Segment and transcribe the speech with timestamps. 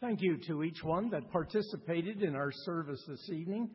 [0.00, 3.68] Thank you to each one that participated in our service this evening.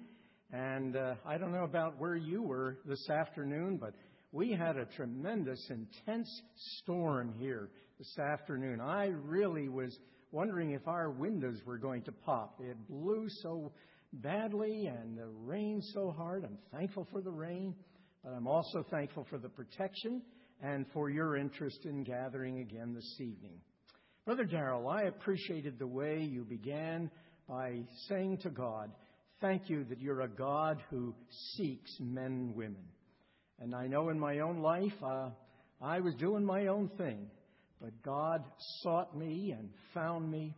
[0.51, 3.94] And uh, I don't know about where you were this afternoon, but
[4.32, 6.27] we had a tremendous, intense
[6.82, 7.69] storm here
[8.00, 8.82] this afternoon.
[8.82, 9.96] I really was
[10.32, 12.60] wondering if our windows were going to pop.
[12.60, 13.71] It blew so
[14.12, 16.44] badly and the rain so hard.
[16.44, 17.76] I'm thankful for the rain,
[18.23, 20.23] but I'm also thankful for the protection
[20.60, 23.60] and for your interest in gathering again this evening.
[24.26, 27.11] Brother Darrell, I appreciated the way you began
[27.47, 28.89] by saying to God,
[29.39, 31.14] Thank you that you're a God who
[31.54, 32.88] seeks men and women.
[33.59, 35.29] And I know in my own life, uh,
[35.79, 37.27] I was doing my own thing,
[37.79, 38.43] but God
[38.81, 40.55] sought me and found me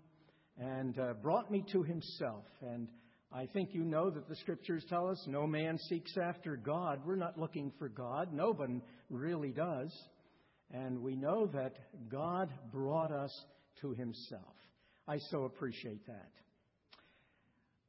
[0.57, 2.45] and uh, brought me to Himself.
[2.61, 2.87] And
[3.33, 7.01] I think you know that the scriptures tell us no man seeks after God.
[7.05, 8.31] We're not looking for God.
[8.31, 9.91] No one really does.
[10.71, 11.73] And we know that
[12.09, 13.31] God brought us
[13.81, 14.55] to himself.
[15.07, 16.29] I so appreciate that.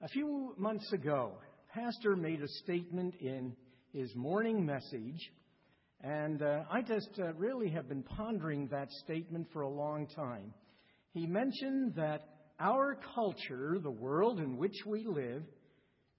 [0.01, 1.33] A few months ago,
[1.75, 3.55] Pastor made a statement in
[3.93, 5.31] his morning message,
[6.03, 10.55] and uh, I just uh, really have been pondering that statement for a long time.
[11.12, 12.23] He mentioned that
[12.61, 15.43] our culture, the world in which we live,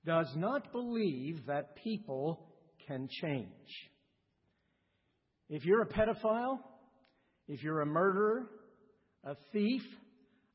[0.05, 2.47] does not believe that people
[2.87, 3.47] can change.
[5.49, 6.59] If you're a pedophile,
[7.47, 8.49] if you're a murderer,
[9.23, 9.81] a thief,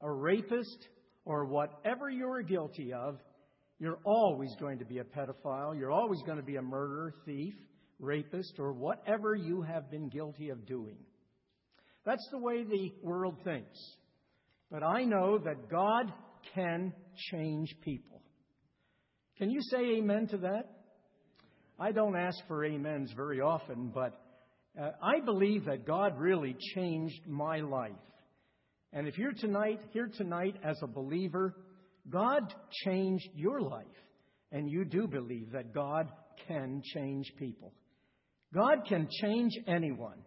[0.01, 0.89] a rapist,
[1.25, 3.19] or whatever you're guilty of,
[3.79, 5.79] you're always going to be a pedophile.
[5.79, 7.55] You're always going to be a murderer, thief,
[7.99, 10.97] rapist, or whatever you have been guilty of doing.
[12.05, 13.79] That's the way the world thinks.
[14.71, 16.13] But I know that God
[16.55, 16.93] can
[17.31, 18.21] change people.
[19.39, 20.71] Can you say amen to that?
[21.79, 24.21] I don't ask for amens very often, but
[24.81, 27.93] uh, I believe that God really changed my life.
[28.95, 31.57] And if you're tonight here tonight as a believer,
[32.09, 33.85] God changed your life,
[34.53, 36.09] and you do believe that God
[36.47, 37.73] can change people.
[38.55, 40.19] God can change anyone.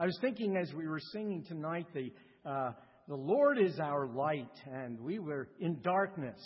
[0.00, 2.10] I was thinking as we were singing tonight, the
[2.44, 2.72] uh,
[3.06, 6.40] the Lord is our light, and we were in darkness.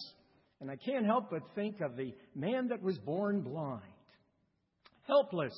[0.60, 3.82] And I can't help but think of the man that was born blind,
[5.06, 5.54] helpless,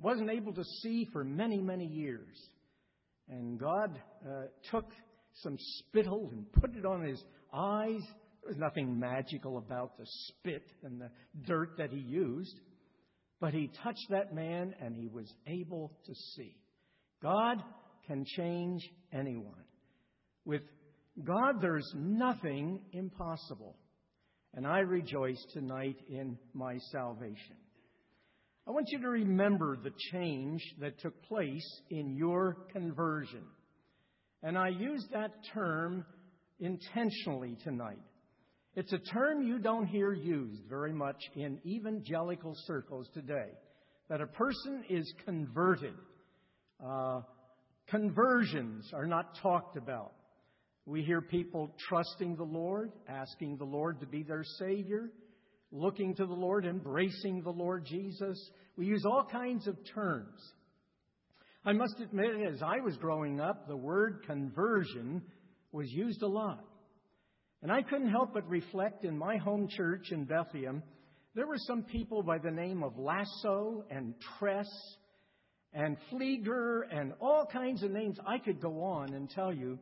[0.00, 2.36] wasn't able to see for many, many years.
[3.28, 4.90] And God uh, took
[5.42, 8.02] some spittle and put it on his eyes.
[8.42, 11.10] There was nothing magical about the spit and the
[11.46, 12.58] dirt that he used.
[13.40, 16.56] But he touched that man and he was able to see.
[17.22, 17.62] God
[18.06, 18.82] can change
[19.12, 19.64] anyone.
[20.44, 20.62] With
[21.22, 23.76] God, there's nothing impossible.
[24.54, 27.56] And I rejoice tonight in my salvation.
[28.66, 33.42] I want you to remember the change that took place in your conversion.
[34.42, 36.06] And I use that term
[36.58, 38.00] intentionally tonight.
[38.74, 43.50] It's a term you don't hear used very much in evangelical circles today.
[44.08, 45.94] That a person is converted.
[46.84, 47.20] Uh,
[47.88, 50.12] conversions are not talked about.
[50.86, 55.10] We hear people trusting the Lord, asking the Lord to be their Savior,
[55.74, 58.38] looking to the Lord, embracing the Lord Jesus.
[58.76, 60.40] We use all kinds of terms.
[61.66, 65.22] I must admit, as I was growing up, the word conversion
[65.72, 66.64] was used a lot.
[67.62, 70.82] And I couldn't help but reflect in my home church in Bethlehem,
[71.34, 74.68] there were some people by the name of Lasso and Tress
[75.72, 78.18] and Flieger and all kinds of names.
[78.24, 79.78] I could go on and tell you.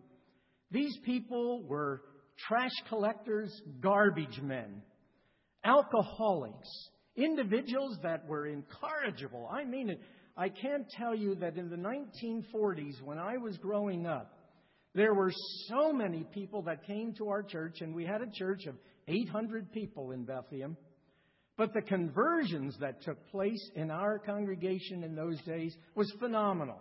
[0.70, 2.00] These people were
[2.48, 4.80] trash collectors, garbage men,
[5.64, 6.68] alcoholics,
[7.16, 9.48] individuals that were incorrigible.
[9.50, 10.00] I mean it.
[10.36, 14.32] I can't tell you that in the 1940s, when I was growing up,
[14.94, 15.32] there were
[15.68, 18.74] so many people that came to our church, and we had a church of
[19.08, 20.76] 800 people in Bethlehem.
[21.56, 26.80] But the conversions that took place in our congregation in those days was phenomenal.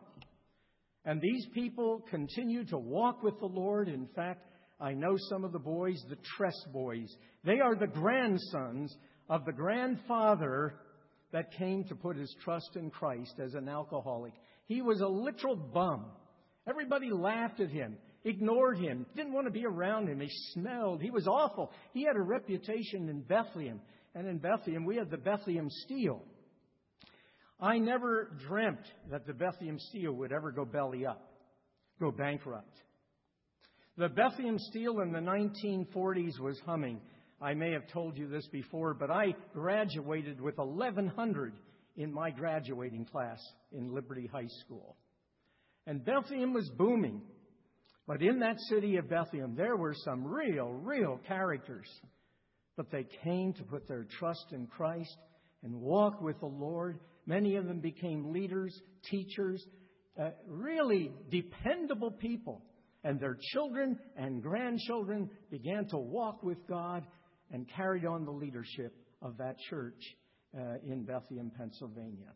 [1.04, 3.90] And these people continue to walk with the Lord.
[3.90, 4.46] In fact,
[4.82, 7.16] I know some of the boys, the Tress boys.
[7.44, 8.96] They are the grandsons
[9.30, 10.74] of the grandfather
[11.32, 14.34] that came to put his trust in Christ as an alcoholic.
[14.66, 16.06] He was a literal bum.
[16.68, 20.20] Everybody laughed at him, ignored him, didn't want to be around him.
[20.20, 21.02] He smelled.
[21.02, 21.72] He was awful.
[21.94, 23.82] He had a reputation in Bethlehem.
[24.16, 26.22] And in Bethlehem, we had the Bethlehem Steel.
[27.60, 31.22] I never dreamt that the Bethlehem Steel would ever go belly up,
[32.00, 32.76] go bankrupt.
[34.02, 37.00] The Bethlehem Steel in the 1940s was humming.
[37.40, 41.54] I may have told you this before, but I graduated with 1,100
[41.98, 43.40] in my graduating class
[43.72, 44.98] in Liberty High School.
[45.86, 47.22] And Bethlehem was booming.
[48.08, 51.88] But in that city of Bethlehem, there were some real, real characters.
[52.78, 55.16] But they came to put their trust in Christ
[55.62, 56.98] and walk with the Lord.
[57.28, 58.76] Many of them became leaders,
[59.12, 59.64] teachers,
[60.20, 62.64] uh, really dependable people.
[63.04, 67.04] And their children and grandchildren began to walk with God
[67.52, 70.00] and carried on the leadership of that church
[70.56, 72.34] uh, in Bethlehem, Pennsylvania.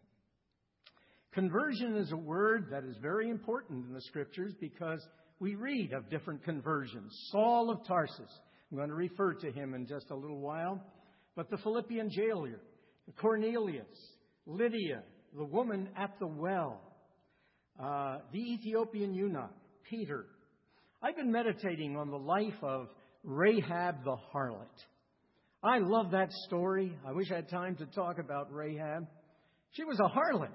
[1.33, 5.05] Conversion is a word that is very important in the scriptures because
[5.39, 7.13] we read of different conversions.
[7.31, 8.39] Saul of Tarsus,
[8.71, 10.81] I'm going to refer to him in just a little while,
[11.35, 12.61] but the Philippian jailer,
[13.17, 13.85] Cornelius,
[14.45, 15.03] Lydia,
[15.37, 16.81] the woman at the well,
[17.77, 19.51] uh, the Ethiopian eunuch,
[19.89, 20.25] Peter.
[21.01, 22.87] I've been meditating on the life of
[23.23, 24.67] Rahab the harlot.
[25.63, 26.97] I love that story.
[27.07, 29.07] I wish I had time to talk about Rahab.
[29.71, 30.51] She was a harlot,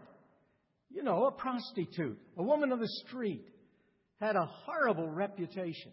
[0.90, 3.44] you know, a prostitute, a woman of the street,
[4.20, 5.92] had a horrible reputation.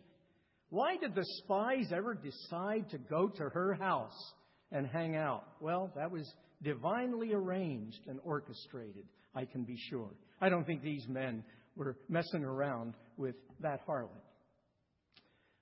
[0.70, 4.34] Why did the spies ever decide to go to her house
[4.72, 5.44] and hang out?
[5.60, 6.30] Well, that was
[6.62, 10.10] divinely arranged and orchestrated, I can be sure.
[10.42, 11.44] I don't think these men
[11.76, 14.27] were messing around with that harlot.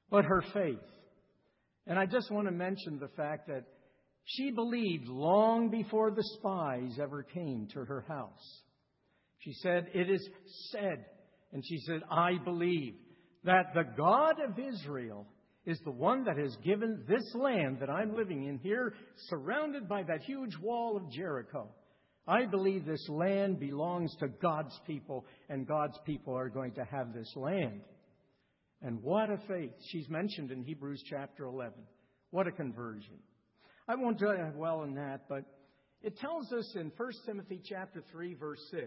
[0.10, 0.80] But her faith.
[1.88, 3.64] And I just want to mention the fact that
[4.24, 8.64] she believed long before the spies ever came to her house.
[9.40, 10.28] She said, It is
[10.72, 11.06] said,
[11.54, 12.96] and she said, I believe
[13.44, 15.28] that the God of Israel
[15.66, 18.94] is the one that has given this land that I'm living in here,
[19.30, 21.70] surrounded by that huge wall of Jericho.
[22.28, 27.14] I believe this land belongs to God's people, and God's people are going to have
[27.14, 27.82] this land.
[28.82, 29.72] And what a faith.
[29.90, 31.74] She's mentioned in Hebrews chapter 11.
[32.32, 33.18] What a conversion.
[33.88, 35.46] I won't dwell on that, but
[36.02, 38.84] it tells us in 1 Timothy chapter 3 verse 6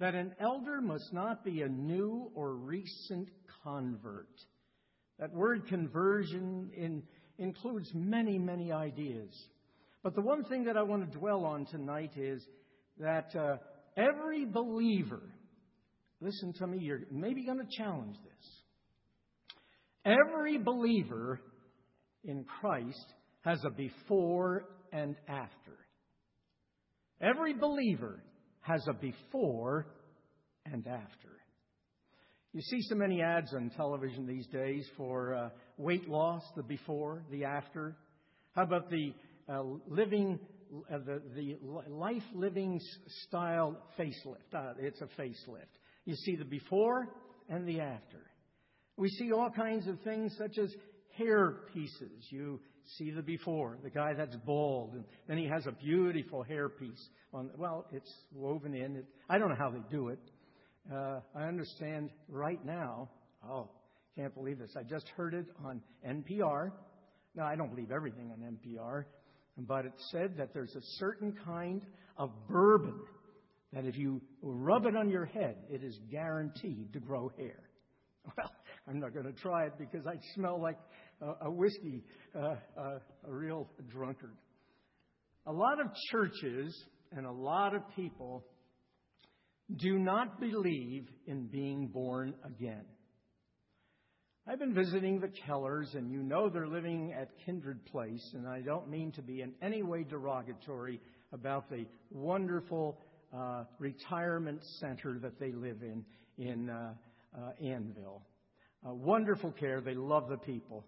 [0.00, 3.28] that an elder must not be a new or recent
[3.62, 4.28] convert.
[5.18, 7.02] That word conversion in,
[7.38, 9.30] includes many, many ideas.
[10.02, 12.44] But the one thing that I want to dwell on tonight is
[12.98, 13.58] that uh,
[13.96, 15.22] every believer,
[16.20, 18.61] listen to me, you're maybe going to challenge this.
[20.04, 21.40] Every believer
[22.24, 25.78] in Christ has a before and after.
[27.20, 28.22] Every believer
[28.60, 29.86] has a before
[30.66, 31.28] and after.
[32.52, 37.22] You see so many ads on television these days for uh, weight loss, the before,
[37.30, 37.96] the after.
[38.54, 39.14] How about the
[39.48, 40.38] uh, living,
[40.92, 41.58] uh, the, the
[41.88, 42.78] life living
[43.26, 44.52] style facelift?
[44.54, 45.78] Uh, it's a facelift.
[46.04, 47.08] You see the before
[47.48, 48.31] and the after.
[48.96, 50.74] We see all kinds of things such as
[51.16, 52.26] hair pieces.
[52.30, 52.60] You
[52.98, 57.08] see the before, the guy that's bald, and then he has a beautiful hair piece
[57.32, 57.50] on.
[57.56, 58.96] Well, it's woven in.
[58.96, 60.20] It, I don't know how they do it.
[60.92, 63.08] Uh, I understand right now.
[63.48, 63.68] Oh,
[64.16, 64.74] can't believe this!
[64.76, 66.72] I just heard it on NPR.
[67.34, 69.04] Now I don't believe everything on NPR,
[69.56, 71.82] but it said that there's a certain kind
[72.18, 73.00] of bourbon
[73.72, 77.60] that if you rub it on your head, it is guaranteed to grow hair.
[78.36, 78.52] Well,
[78.88, 80.78] I'm not going to try it because I smell like
[81.20, 82.02] a, a whiskey,
[82.34, 84.36] uh, uh, a real drunkard.
[85.46, 86.74] A lot of churches
[87.12, 88.44] and a lot of people
[89.76, 92.84] do not believe in being born again.
[94.46, 98.60] I've been visiting the Kellers, and you know they're living at Kindred Place, and I
[98.60, 101.00] don't mean to be in any way derogatory
[101.32, 102.98] about the wonderful
[103.32, 106.04] uh, retirement center that they live in
[106.38, 106.94] in uh,
[107.36, 108.22] uh, Annville.
[108.84, 109.80] Uh, wonderful care.
[109.80, 110.84] They love the people.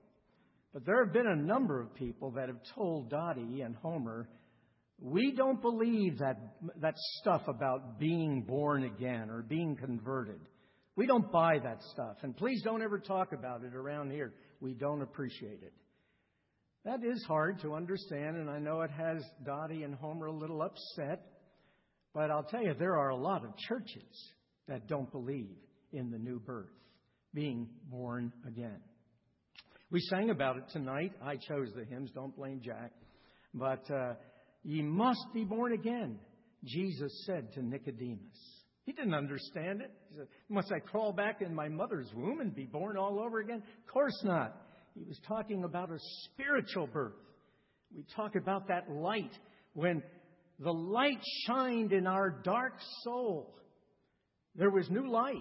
[0.73, 4.29] But there have been a number of people that have told Dottie and Homer,
[5.01, 6.37] we don't believe that,
[6.81, 10.41] that stuff about being born again or being converted.
[10.97, 12.17] We don't buy that stuff.
[12.23, 14.33] And please don't ever talk about it around here.
[14.61, 15.73] We don't appreciate it.
[16.85, 20.61] That is hard to understand, and I know it has Dottie and Homer a little
[20.61, 21.23] upset.
[22.13, 24.33] But I'll tell you, there are a lot of churches
[24.69, 25.57] that don't believe
[25.93, 26.71] in the new birth
[27.35, 28.79] being born again.
[29.91, 31.13] We sang about it tonight.
[31.23, 32.11] I chose the hymns.
[32.15, 32.93] Don't blame Jack.
[33.53, 34.15] But uh,
[34.63, 36.19] ye must be born again,
[36.65, 38.21] Jesus said to Nicodemus.
[38.85, 39.91] He didn't understand it.
[40.11, 43.41] He said, Must I crawl back in my mother's womb and be born all over
[43.41, 43.63] again?
[43.63, 44.57] Of course not.
[44.95, 47.15] He was talking about a spiritual birth.
[47.95, 49.33] We talk about that light
[49.73, 50.03] when
[50.59, 53.55] the light shined in our dark soul.
[54.55, 55.35] There was new life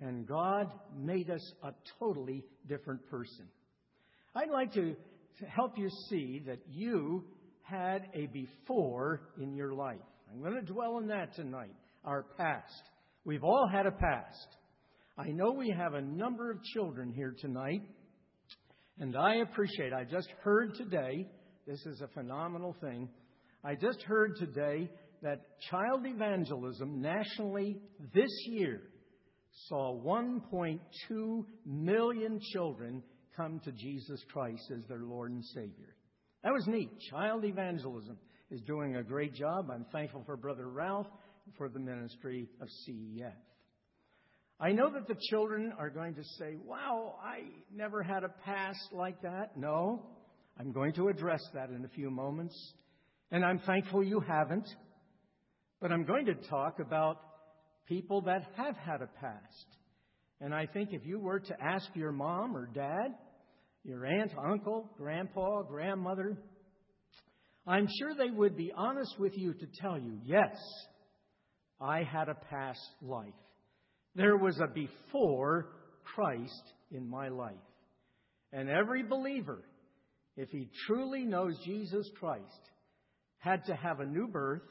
[0.00, 3.46] and God made us a totally different person.
[4.34, 4.96] I'd like to,
[5.48, 7.24] help you see that you
[7.62, 9.96] had a before in your life.
[10.30, 12.82] I'm going to dwell on that tonight, our past.
[13.24, 14.56] We've all had a past.
[15.16, 17.80] I know we have a number of children here tonight,
[18.98, 21.26] and I appreciate, I just heard today,
[21.66, 23.08] this is a phenomenal thing.
[23.64, 24.90] I just heard today
[25.22, 25.40] that
[25.70, 27.78] child evangelism nationally
[28.14, 28.82] this year
[29.68, 33.02] saw 1.2 million children
[33.36, 35.96] come to Jesus Christ as their Lord and Savior.
[36.42, 36.90] That was neat.
[37.10, 38.16] Child evangelism
[38.50, 39.70] is doing a great job.
[39.72, 41.06] I'm thankful for Brother Ralph
[41.56, 43.32] for the ministry of CEF.
[44.58, 48.92] I know that the children are going to say, Wow, I never had a past
[48.92, 49.56] like that.
[49.56, 50.06] No,
[50.58, 52.54] I'm going to address that in a few moments.
[53.30, 54.68] And I'm thankful you haven't.
[55.80, 57.18] But I'm going to talk about
[57.90, 59.66] people that have had a past.
[60.40, 63.16] And I think if you were to ask your mom or dad,
[63.84, 66.38] your aunt, uncle, grandpa, grandmother,
[67.66, 70.56] I'm sure they would be honest with you to tell you, yes,
[71.80, 73.34] I had a past life.
[74.14, 75.66] There was a before
[76.14, 77.54] Christ in my life.
[78.52, 79.64] And every believer,
[80.36, 82.70] if he truly knows Jesus Christ,
[83.38, 84.62] had to have a new birth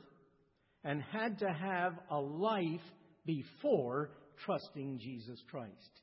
[0.86, 2.80] and had to have a life
[3.26, 4.12] before
[4.46, 6.02] trusting Jesus Christ.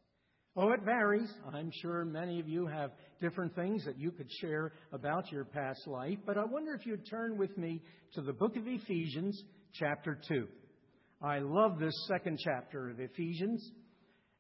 [0.59, 1.31] Oh, it varies.
[1.53, 5.87] I'm sure many of you have different things that you could share about your past
[5.87, 7.83] life, but I wonder if you'd turn with me
[8.15, 9.39] to the book of Ephesians,
[9.75, 10.47] chapter 2.
[11.21, 13.71] I love this second chapter of Ephesians,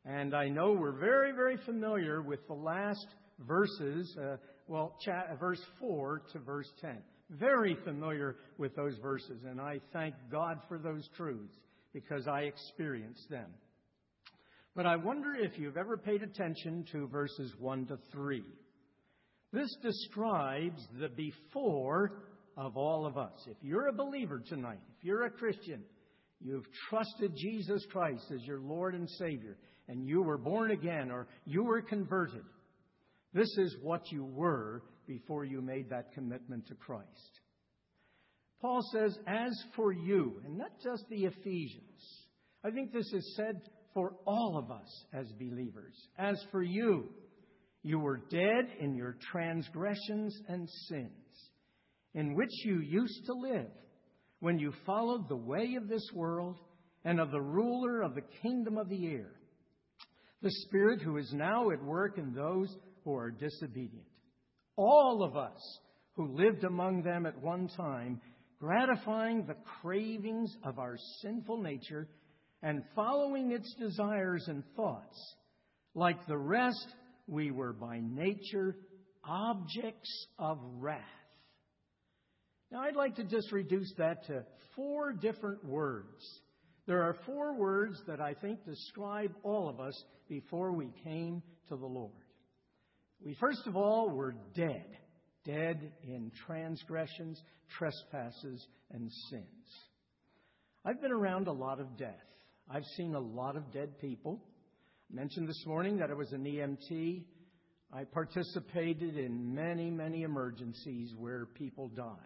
[0.07, 3.07] and I know we're very, very familiar with the last
[3.41, 4.37] verses, uh,
[4.69, 6.97] well, cha- verse 4 to verse 10.
[7.29, 11.59] Very familiar with those verses, and I thank God for those truths
[11.97, 13.49] because I experienced them.
[14.75, 18.43] But I wonder if you've ever paid attention to verses 1 to 3.
[19.51, 22.13] This describes the before
[22.55, 23.33] of all of us.
[23.47, 25.85] If you're a believer tonight, if you're a Christian,
[26.39, 29.57] you've trusted Jesus Christ as your Lord and Savior,
[29.89, 32.45] and you were born again or you were converted,
[33.33, 37.41] this is what you were before you made that commitment to Christ.
[38.67, 42.27] Paul says, as for you, and not just the Ephesians,
[42.65, 43.61] I think this is said
[43.95, 45.95] for all of us as believers.
[46.19, 47.05] As for you,
[47.85, 51.51] you were dead in your transgressions and sins,
[52.15, 53.71] in which you used to live
[54.41, 56.59] when you followed the way of this world
[57.05, 59.31] and of the ruler of the kingdom of the air,
[60.43, 64.09] the Spirit who is now at work in those who are disobedient.
[64.75, 65.79] All of us
[66.15, 68.21] who lived among them at one time,
[68.59, 72.09] gratifying the cravings of our sinful nature
[72.63, 75.35] and following its desires and thoughts.
[75.95, 76.87] Like the rest,
[77.27, 78.77] we were by nature
[79.25, 81.01] objects of wrath.
[82.71, 84.45] Now, I'd like to just reduce that to
[84.75, 86.23] four different words.
[86.87, 89.95] There are four words that I think describe all of us
[90.29, 92.13] before we came to the Lord.
[93.25, 94.87] We, first of all, were dead,
[95.47, 97.41] dead in transgressions,
[97.79, 99.45] trespasses, and sins.
[100.85, 102.15] I've been around a lot of death.
[102.69, 104.43] I've seen a lot of dead people.
[105.11, 107.25] I mentioned this morning that I was an EMT.
[107.93, 112.17] I participated in many, many emergencies where people died.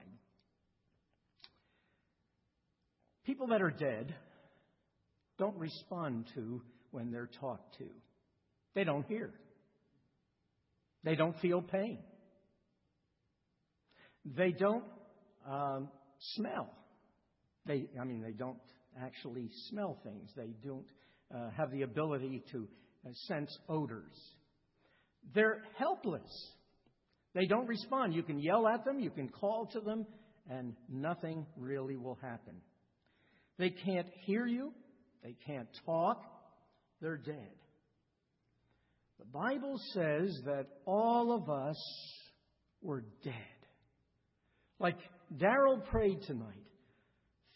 [3.25, 4.15] People that are dead
[5.39, 7.87] don't respond to when they're talked to.
[8.75, 9.31] They don't hear.
[11.05, 11.99] They don't feel pain.
[14.37, 14.85] They don't
[15.49, 15.89] um,
[16.35, 16.71] smell.
[17.67, 18.59] They, I mean, they don't
[19.03, 20.31] actually smell things.
[20.37, 20.87] They don't
[21.35, 22.69] uh, have the ability to
[23.07, 24.17] uh, sense odors.
[25.35, 26.53] They're helpless.
[27.35, 28.15] They don't respond.
[28.15, 30.07] You can yell at them, you can call to them,
[30.49, 32.55] and nothing really will happen.
[33.59, 34.73] They can't hear you,
[35.23, 36.23] they can't talk,
[37.01, 37.51] they're dead.
[39.19, 41.77] The Bible says that all of us
[42.83, 43.60] were dead.
[44.81, 44.97] Like
[45.37, 46.65] Daryl prayed tonight.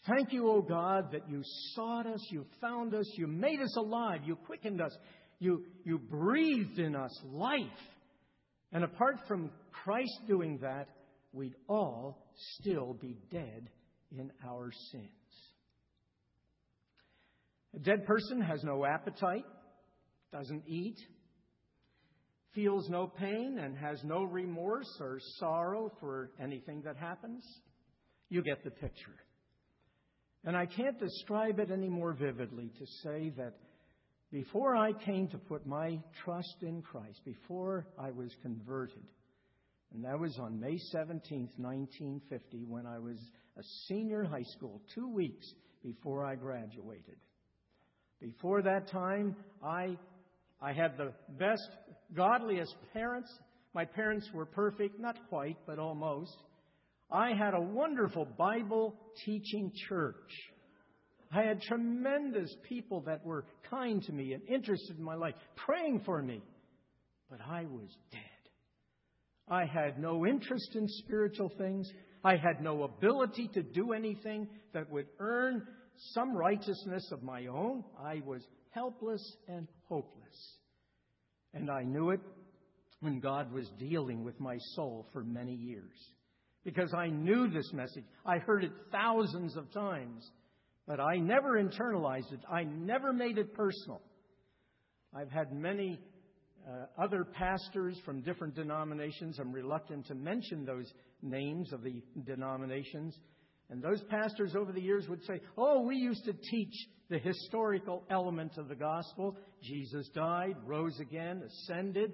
[0.07, 1.41] Thank you, O God, that you
[1.73, 4.95] sought us, you found us, you made us alive, you quickened us,
[5.39, 7.59] you, you breathed in us life.
[8.71, 10.89] And apart from Christ doing that,
[11.33, 12.29] we'd all
[12.59, 13.69] still be dead
[14.11, 15.09] in our sins.
[17.75, 19.45] A dead person has no appetite,
[20.31, 20.97] doesn't eat,
[22.55, 27.43] feels no pain, and has no remorse or sorrow for anything that happens.
[28.29, 29.15] You get the picture.
[30.45, 33.53] And I can't describe it any more vividly to say that
[34.31, 39.03] before I came to put my trust in Christ, before I was converted,
[39.93, 43.17] and that was on May 17, 1950, when I was
[43.57, 45.45] a senior high school, two weeks
[45.83, 47.17] before I graduated.
[48.19, 49.97] Before that time, I
[50.65, 51.69] I had the best,
[52.15, 53.31] godliest parents.
[53.75, 56.35] My parents were perfect, not quite, but almost.
[57.11, 60.31] I had a wonderful Bible teaching church.
[61.31, 66.01] I had tremendous people that were kind to me and interested in my life, praying
[66.03, 66.41] for me.
[67.29, 68.21] But I was dead.
[69.47, 71.87] I had no interest in spiritual things.
[72.23, 75.67] I had no ability to do anything that would earn
[76.13, 77.83] some righteousness of my own.
[78.03, 78.41] I was
[78.71, 80.57] helpless and hopeless.
[81.53, 82.19] And I knew it
[82.99, 85.93] when God was dealing with my soul for many years.
[86.63, 88.05] Because I knew this message.
[88.25, 90.29] I heard it thousands of times,
[90.87, 92.39] but I never internalized it.
[92.51, 94.01] I never made it personal.
[95.13, 95.99] I've had many
[96.67, 99.37] uh, other pastors from different denominations.
[99.39, 103.15] I'm reluctant to mention those names of the denominations.
[103.69, 106.73] And those pastors over the years would say, Oh, we used to teach
[107.09, 109.37] the historical element of the gospel.
[109.61, 112.13] Jesus died, rose again, ascended,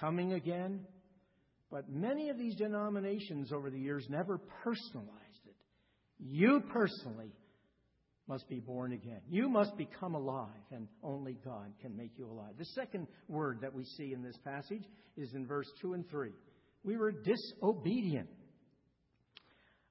[0.00, 0.80] coming again.
[1.70, 5.56] But many of these denominations over the years never personalized it.
[6.18, 7.32] You personally
[8.28, 9.20] must be born again.
[9.28, 12.52] You must become alive, and only God can make you alive.
[12.58, 14.84] The second word that we see in this passage
[15.16, 16.30] is in verse 2 and 3.
[16.84, 18.28] We were disobedient.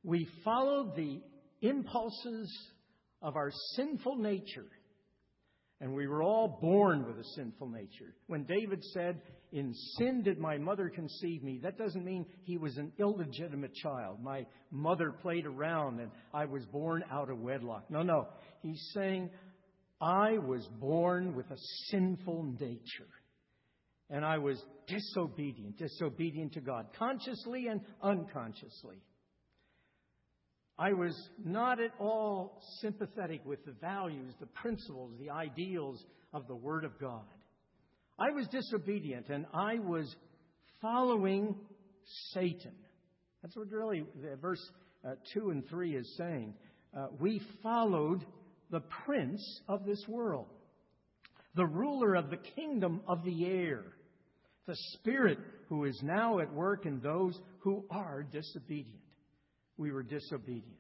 [0.04, 1.22] We followed the
[1.62, 2.52] impulses
[3.22, 4.66] of our sinful nature.
[5.80, 8.14] And we were all born with a sinful nature.
[8.28, 9.20] When David said,
[9.52, 14.22] In sin did my mother conceive me, that doesn't mean he was an illegitimate child.
[14.22, 17.90] My mother played around and I was born out of wedlock.
[17.90, 18.28] No, no.
[18.62, 19.32] He's saying,
[20.00, 21.58] I was born with a
[21.90, 23.10] sinful nature.
[24.12, 28.98] And I was disobedient, disobedient to God, consciously and unconsciously.
[30.82, 36.56] I was not at all sympathetic with the values, the principles, the ideals of the
[36.56, 37.22] Word of God.
[38.18, 40.16] I was disobedient and I was
[40.82, 41.56] following
[42.34, 42.72] Satan.
[43.44, 44.06] That's what really
[44.42, 44.72] verse
[45.06, 46.56] uh, 2 and 3 is saying.
[46.98, 48.26] Uh, we followed
[48.72, 50.48] the prince of this world,
[51.54, 53.84] the ruler of the kingdom of the air,
[54.66, 55.38] the spirit
[55.70, 59.01] who is now at work in those who are disobedient
[59.82, 60.78] we were disobedient.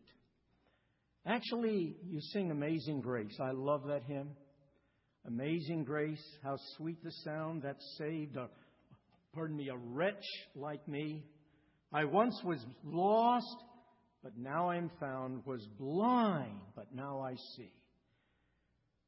[1.25, 3.35] Actually, you sing Amazing Grace.
[3.41, 4.29] I love that hymn.
[5.25, 8.47] Amazing Grace, how sweet the sound that saved a,
[9.33, 10.23] pardon me, a wretch
[10.55, 11.23] like me.
[11.91, 13.55] I once was lost,
[14.23, 17.73] but now I'm found, was blind, but now I see.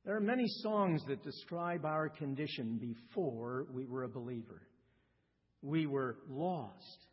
[0.05, 4.63] There are many songs that describe our condition before we were a believer.
[5.61, 7.05] We were lost,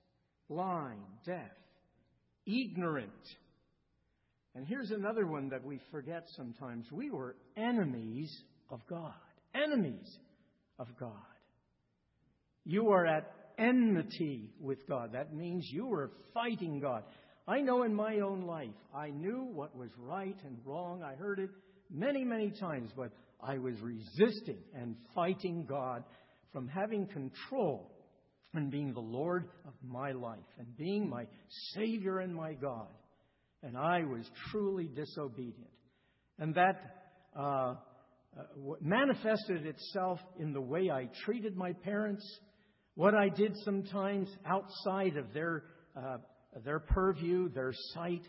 [0.49, 1.53] blind, deaf,
[2.47, 3.11] ignorant.
[4.55, 6.87] And here's another one that we forget sometimes.
[6.91, 8.35] We were enemies
[8.71, 9.15] of God.
[9.55, 10.19] Enemies
[10.79, 11.13] of God.
[12.65, 15.13] You are at enmity with God.
[15.13, 17.05] That means you were fighting God.
[17.47, 21.03] I know in my own life, I knew what was right and wrong.
[21.03, 21.51] I heard it
[21.91, 26.05] many, many times, but I was resisting and fighting God
[26.53, 27.91] from having control
[28.55, 31.27] and being the Lord of my life and being my
[31.75, 32.89] Savior and my God.
[33.63, 35.71] And I was truly disobedient.
[36.39, 36.81] And that
[37.39, 37.75] uh,
[38.39, 38.43] uh,
[38.81, 42.25] manifested itself in the way I treated my parents,
[42.95, 45.65] what I did sometimes outside of their,
[45.97, 46.19] uh,
[46.65, 48.23] their purview, their sight.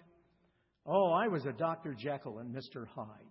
[0.85, 1.95] Oh, I was a Dr.
[1.97, 2.87] Jekyll and Mr.
[2.87, 3.30] Hyde.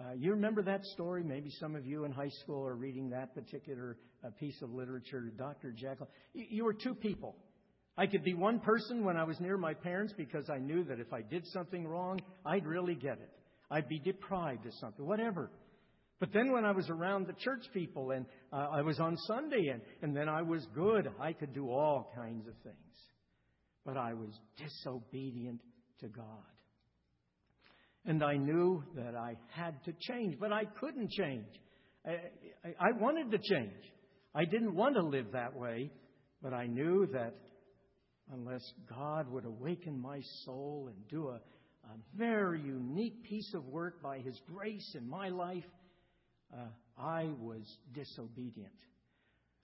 [0.00, 1.22] Uh, you remember that story?
[1.22, 5.32] Maybe some of you in high school are reading that particular uh, piece of literature,
[5.36, 5.72] Dr.
[5.72, 6.08] Jekyll.
[6.32, 7.36] You, you were two people.
[7.96, 10.98] I could be one person when I was near my parents because I knew that
[10.98, 13.30] if I did something wrong, I'd really get it.
[13.70, 15.50] I'd be deprived of something, whatever.
[16.18, 19.68] But then when I was around the church people and uh, I was on Sunday
[19.68, 22.76] and, and then I was good, I could do all kinds of things.
[23.84, 25.60] But I was disobedient
[26.00, 26.24] to God.
[28.04, 31.46] And I knew that I had to change, but I couldn't change.
[32.04, 32.10] I,
[32.64, 33.80] I, I wanted to change.
[34.34, 35.90] I didn't want to live that way,
[36.42, 37.34] but I knew that
[38.32, 44.02] unless God would awaken my soul and do a, a very unique piece of work
[44.02, 45.64] by His grace in my life,
[46.52, 46.66] uh,
[46.98, 47.62] I was
[47.94, 48.72] disobedient.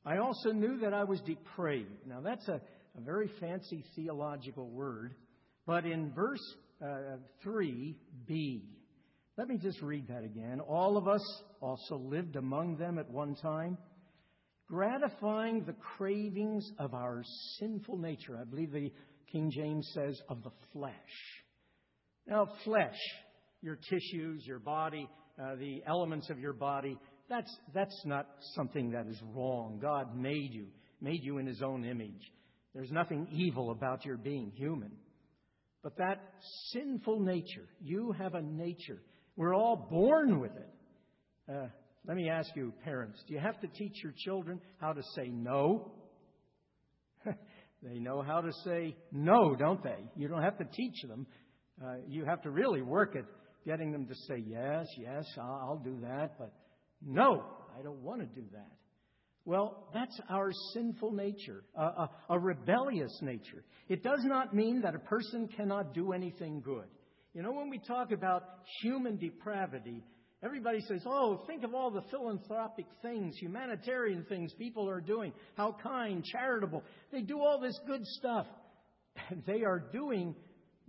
[0.04, 2.06] I also knew that I was depraved.
[2.06, 2.60] Now, that's a,
[2.96, 5.14] a very fancy theological word,
[5.66, 8.62] but in verse 3b.
[9.36, 10.60] Let me just read that again.
[10.60, 11.22] All of us
[11.60, 13.78] also lived among them at one time,
[14.68, 17.22] gratifying the cravings of our
[17.58, 18.36] sinful nature.
[18.40, 18.92] I believe the
[19.30, 20.92] King James says, of the flesh.
[22.26, 22.98] Now, flesh,
[23.62, 25.08] your tissues, your body,
[25.40, 29.78] uh, the elements of your body, That's, that's not something that is wrong.
[29.80, 30.66] God made you,
[31.00, 32.32] made you in His own image.
[32.74, 34.92] There's nothing evil about your being human.
[35.82, 36.20] But that
[36.72, 39.00] sinful nature, you have a nature.
[39.36, 40.68] We're all born with it.
[41.50, 41.68] Uh,
[42.06, 45.28] let me ask you, parents, do you have to teach your children how to say
[45.28, 45.92] no?
[47.82, 50.04] they know how to say no, don't they?
[50.16, 51.26] You don't have to teach them.
[51.82, 53.24] Uh, you have to really work at
[53.64, 56.52] getting them to say yes, yes, I'll, I'll do that, but
[57.06, 57.44] no,
[57.78, 58.77] I don't want to do that.
[59.48, 63.64] Well, that's our sinful nature, a, a, a, rebellious nature.
[63.88, 66.84] It does not mean that a person cannot do anything good.
[67.32, 68.42] You know, when we talk about
[68.82, 70.04] human depravity,
[70.42, 75.74] everybody says, oh, think of all the philanthropic things, humanitarian things people are doing, how
[75.82, 76.84] kind, charitable.
[77.10, 78.46] They do all this good stuff.
[79.46, 80.34] They are doing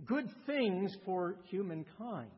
[0.06, 2.32] good things for humankind.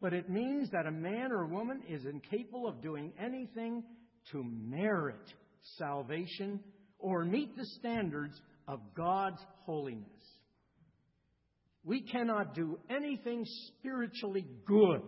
[0.00, 3.84] But it means that a man or a woman is incapable of doing anything
[4.32, 5.32] to merit
[5.76, 6.60] salvation
[6.98, 10.04] or meet the standards of God's holiness.
[11.84, 15.02] We cannot do anything spiritually good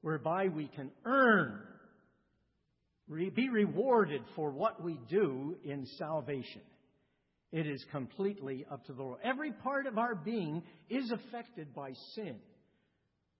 [0.00, 1.60] whereby we can earn,
[3.34, 6.62] be rewarded for what we do in salvation.
[7.52, 9.20] It is completely up to the Lord.
[9.22, 12.36] Every part of our being is affected by sin.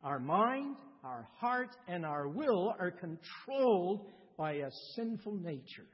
[0.02, 5.86] Our mind, our heart, and our will are controlled by a sinful nature.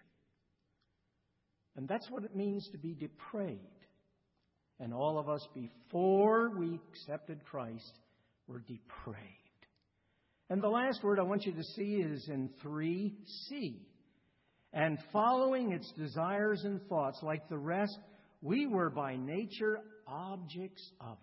[1.76, 3.60] And that's what it means to be depraved.
[4.78, 7.92] And all of us, before we accepted Christ,
[8.46, 9.18] were depraved.
[10.50, 13.76] And the last word I want you to see is in 3c.
[14.74, 17.98] And following its desires and thoughts, like the rest,
[18.40, 21.16] we were by nature objects of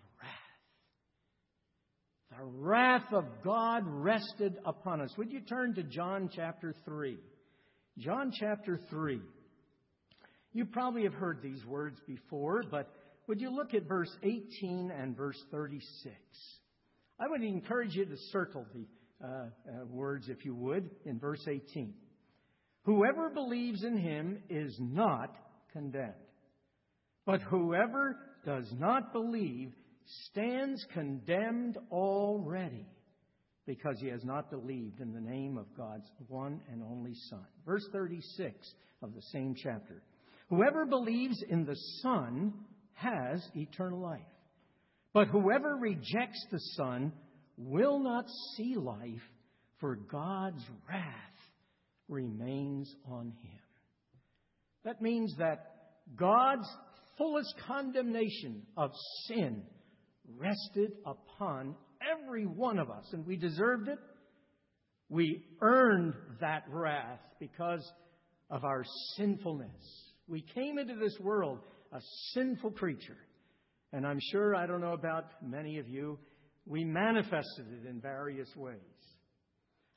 [2.30, 5.10] the wrath of God rested upon us.
[5.18, 7.18] Would you turn to John chapter 3?
[7.98, 9.20] John chapter 3.
[10.52, 12.88] You probably have heard these words before, but
[13.26, 16.14] would you look at verse 18 and verse 36?
[17.18, 18.86] I would encourage you to circle the
[19.24, 21.92] uh, uh, words, if you would, in verse 18.
[22.84, 25.34] Whoever believes in him is not
[25.72, 26.14] condemned.
[27.26, 29.72] But whoever does not believe
[30.30, 32.86] stands condemned already
[33.66, 37.44] because he has not believed in the name of God's one and only Son.
[37.64, 40.02] Verse 36 of the same chapter.
[40.48, 42.52] Whoever believes in the Son
[42.94, 44.20] has eternal life.
[45.12, 47.12] But whoever rejects the Son
[47.56, 49.22] will not see life,
[49.78, 51.04] for God's wrath
[52.08, 53.60] remains on him.
[54.84, 55.74] That means that
[56.16, 56.68] God's
[57.16, 58.90] fullest condemnation of
[59.26, 59.62] sin
[60.38, 63.98] rested upon every one of us, and we deserved it.
[65.08, 67.84] We earned that wrath because
[68.50, 68.84] of our
[69.16, 69.70] sinfulness.
[70.28, 71.58] We came into this world
[71.92, 72.00] a
[72.34, 73.16] sinful creature.
[73.92, 76.18] And I'm sure, I don't know about many of you,
[76.66, 78.76] we manifested it in various ways.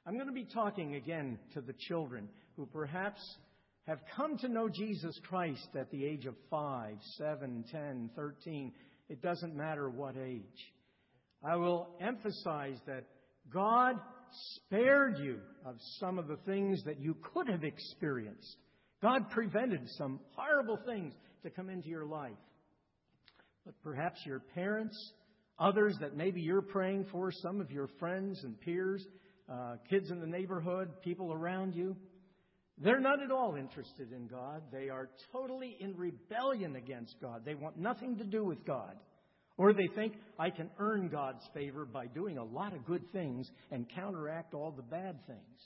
[0.05, 3.21] I'm going to be talking again to the children who perhaps
[3.87, 8.71] have come to know Jesus Christ at the age of 5, 7, 10, 13,
[9.13, 10.73] it doesn't matter what age.
[11.43, 13.03] I will emphasize that
[13.53, 13.95] God
[14.55, 18.57] spared you of some of the things that you could have experienced.
[19.03, 22.31] God prevented some horrible things to come into your life.
[23.67, 24.97] But perhaps your parents,
[25.59, 29.05] others that maybe you're praying for, some of your friends and peers,
[29.47, 31.95] uh, kids in the neighborhood, people around you,
[32.77, 34.63] they're not at all interested in God.
[34.71, 37.43] They are totally in rebellion against God.
[37.45, 38.95] They want nothing to do with God.
[39.57, 43.49] Or they think, I can earn God's favor by doing a lot of good things
[43.71, 45.59] and counteract all the bad things.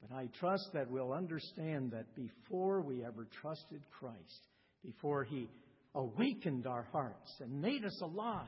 [0.00, 4.46] But I trust that we'll understand that before we ever trusted Christ,
[4.84, 5.48] before He
[5.94, 8.46] awakened our hearts and made us alive,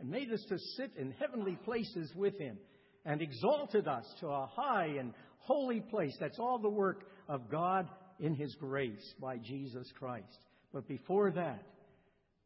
[0.00, 2.58] and made us to sit in heavenly places with Him,
[3.04, 5.12] and exalted us to a high and
[5.44, 6.16] holy place.
[6.18, 10.38] That's all the work of God in His grace by Jesus Christ.
[10.72, 11.62] But before that,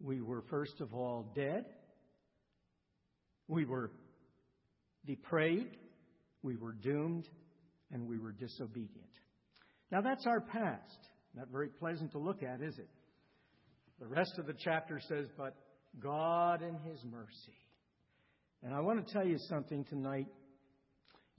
[0.01, 1.65] we were first of all dead.
[3.49, 3.91] We were
[5.07, 5.77] depraved.
[6.43, 7.29] We were doomed.
[7.91, 8.91] And we were disobedient.
[9.91, 10.99] Now that's our past.
[11.35, 12.89] Not very pleasant to look at, is it?
[13.99, 15.55] The rest of the chapter says, But
[16.01, 17.57] God in His mercy.
[18.63, 20.27] And I want to tell you something tonight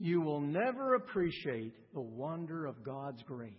[0.00, 3.52] you will never appreciate the wonder of God's grace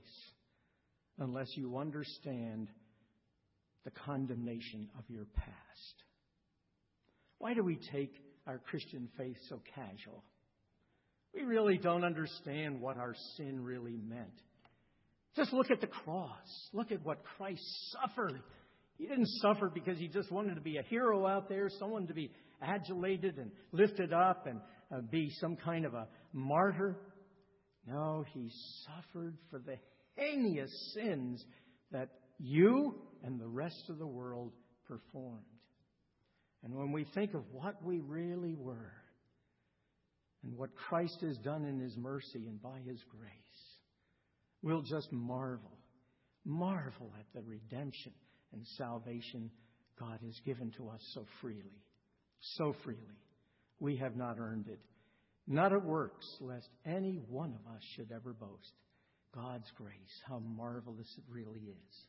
[1.19, 2.67] unless you understand
[3.85, 6.03] the condemnation of your past.
[7.37, 8.13] Why do we take
[8.47, 10.23] our Christian faith so casual?
[11.35, 14.41] We really don't understand what our sin really meant.
[15.35, 16.69] Just look at the cross.
[16.73, 18.41] Look at what Christ suffered.
[18.97, 22.13] He didn't suffer because he just wanted to be a hero out there, someone to
[22.15, 24.59] be adulated and lifted up and
[24.91, 26.97] uh, be some kind of a martyr.
[27.87, 28.51] No, he
[28.85, 29.77] suffered for the
[30.15, 31.43] heinous sins
[31.91, 34.51] that you and the rest of the world
[34.87, 35.41] performed.
[36.63, 38.93] And when we think of what we really were
[40.43, 43.31] and what Christ has done in His mercy and by His grace,
[44.61, 45.77] we'll just marvel,
[46.45, 48.13] marvel at the redemption
[48.53, 49.49] and salvation
[49.99, 51.83] God has given to us so freely.
[52.57, 52.99] So freely.
[53.79, 54.79] We have not earned it.
[55.47, 58.73] Not of works, lest any one of us should ever boast.
[59.33, 62.05] God's grace, how marvelous it really is.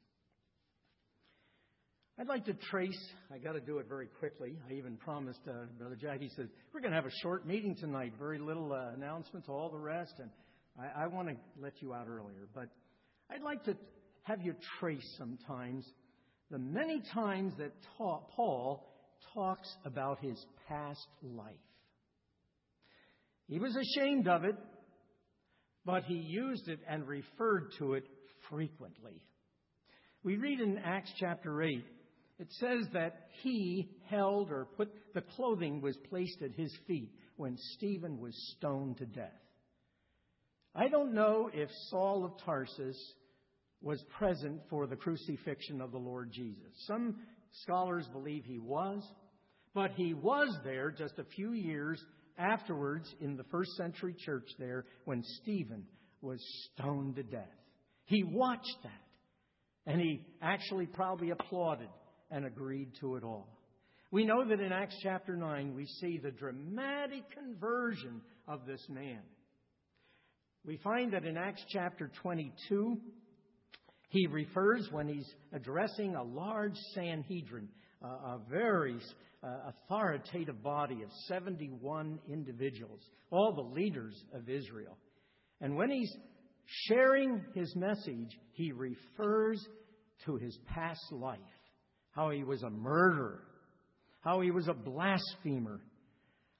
[2.18, 2.98] I'd like to trace,
[3.32, 4.58] I got to do it very quickly.
[4.68, 8.12] I even promised uh, Brother Jackie said, we're going to have a short meeting tonight,
[8.18, 10.28] very little uh, announcements, all the rest, and
[10.78, 12.48] I, I want to let you out earlier.
[12.54, 12.68] But
[13.30, 13.76] I'd like to
[14.24, 15.86] have you trace sometimes
[16.50, 18.86] the many times that ta- Paul
[19.32, 21.54] talks about his past life.
[23.48, 24.56] He was ashamed of it,
[25.84, 28.04] but he used it and referred to it
[28.48, 29.22] frequently.
[30.24, 31.84] We read in Acts chapter 8,
[32.38, 37.56] it says that he held or put the clothing was placed at his feet when
[37.74, 39.30] Stephen was stoned to death.
[40.74, 42.96] I don't know if Saul of Tarsus
[43.82, 46.72] was present for the crucifixion of the Lord Jesus.
[46.86, 47.16] Some
[47.64, 49.02] scholars believe he was,
[49.74, 52.02] but he was there just a few years
[52.38, 55.84] afterwards in the first century church there when Stephen
[56.20, 56.40] was
[56.72, 57.48] stoned to death.
[58.04, 61.88] He watched that, and he actually probably applauded
[62.30, 63.48] and agreed to it all.
[64.10, 69.20] We know that in Acts chapter 9, we see the dramatic conversion of this man.
[70.64, 72.98] We find that in Acts chapter 22,
[74.10, 77.68] he refers when he's addressing a large Sanhedrin,
[78.02, 78.96] a very
[79.42, 84.96] authoritative body of 71 individuals, all the leaders of Israel.
[85.60, 86.14] And when he's
[86.86, 89.64] sharing his message, he refers
[90.26, 91.38] to his past life,
[92.12, 93.42] how he was a murderer,
[94.20, 95.80] how he was a blasphemer,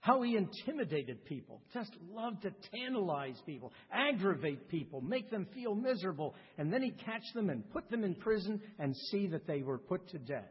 [0.00, 6.34] how he intimidated people, just loved to tantalize people, aggravate people, make them feel miserable,
[6.58, 9.78] and then he'd catch them and put them in prison and see that they were
[9.78, 10.50] put to death.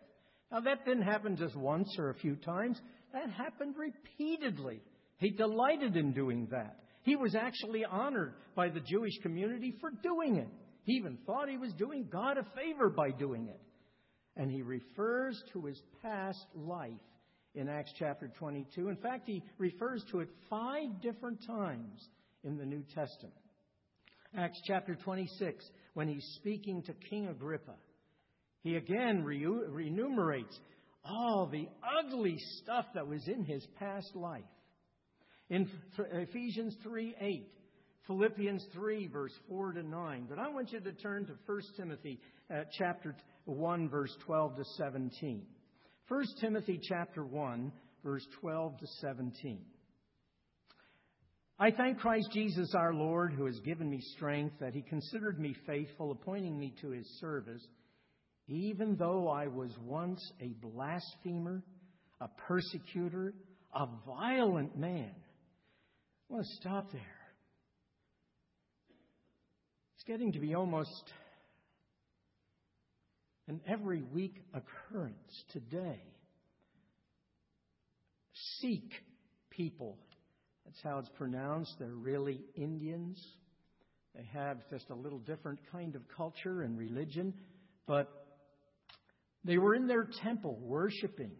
[0.51, 2.79] Now, that didn't happen just once or a few times.
[3.13, 4.81] That happened repeatedly.
[5.17, 6.77] He delighted in doing that.
[7.03, 10.49] He was actually honored by the Jewish community for doing it.
[10.83, 13.61] He even thought he was doing God a favor by doing it.
[14.35, 16.91] And he refers to his past life
[17.53, 18.89] in Acts chapter 22.
[18.89, 22.07] In fact, he refers to it five different times
[22.43, 23.35] in the New Testament.
[24.37, 27.75] Acts chapter 26, when he's speaking to King Agrippa,
[28.61, 30.59] he again re- enumerates
[31.03, 31.67] all the
[31.99, 34.43] ugly stuff that was in his past life.
[35.49, 37.47] In Ephesians 3 8,
[38.07, 40.25] Philippians 3, verse 4 to 9.
[40.29, 42.19] But I want you to turn to 1 Timothy
[42.53, 45.43] uh, chapter 1, verse 12 to 17.
[46.07, 47.71] 1 Timothy chapter 1,
[48.03, 49.59] verse 12 to 17.
[51.59, 55.55] I thank Christ Jesus our Lord, who has given me strength, that he considered me
[55.67, 57.61] faithful, appointing me to his service,
[58.51, 61.63] even though I was once a blasphemer,
[62.19, 63.33] a persecutor,
[63.73, 65.11] a violent man.
[66.29, 67.01] I want to stop there.
[69.95, 71.13] It's getting to be almost
[73.47, 76.01] an every week occurrence today.
[78.59, 78.91] Sikh
[79.49, 79.97] people.
[80.65, 81.75] That's how it's pronounced.
[81.79, 83.21] They're really Indians.
[84.15, 87.33] They have just a little different kind of culture and religion,
[87.87, 88.20] but
[89.43, 91.31] they were in their temple worshiping,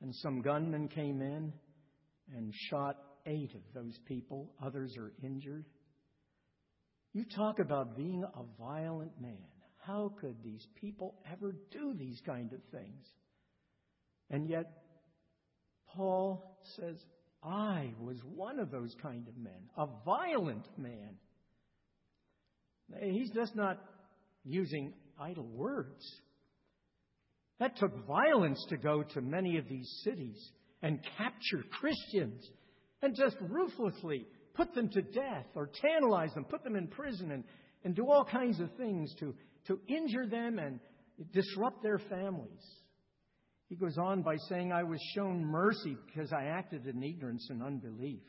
[0.00, 1.52] and some gunmen came in
[2.34, 4.52] and shot eight of those people.
[4.64, 5.66] Others are injured.
[7.12, 9.38] You talk about being a violent man.
[9.86, 13.06] How could these people ever do these kind of things?
[14.30, 14.64] And yet,
[15.94, 16.96] Paul says,
[17.42, 21.16] I was one of those kind of men, a violent man.
[23.00, 23.78] He's just not
[24.44, 26.04] using idle words.
[27.60, 30.50] That took violence to go to many of these cities
[30.82, 32.48] and capture Christians
[33.02, 37.44] and just ruthlessly put them to death or tantalize them, put them in prison, and,
[37.84, 39.34] and do all kinds of things to
[39.66, 40.80] to injure them and
[41.32, 42.62] disrupt their families.
[43.68, 47.62] He goes on by saying, I was shown mercy because I acted in ignorance and
[47.62, 48.22] unbelief.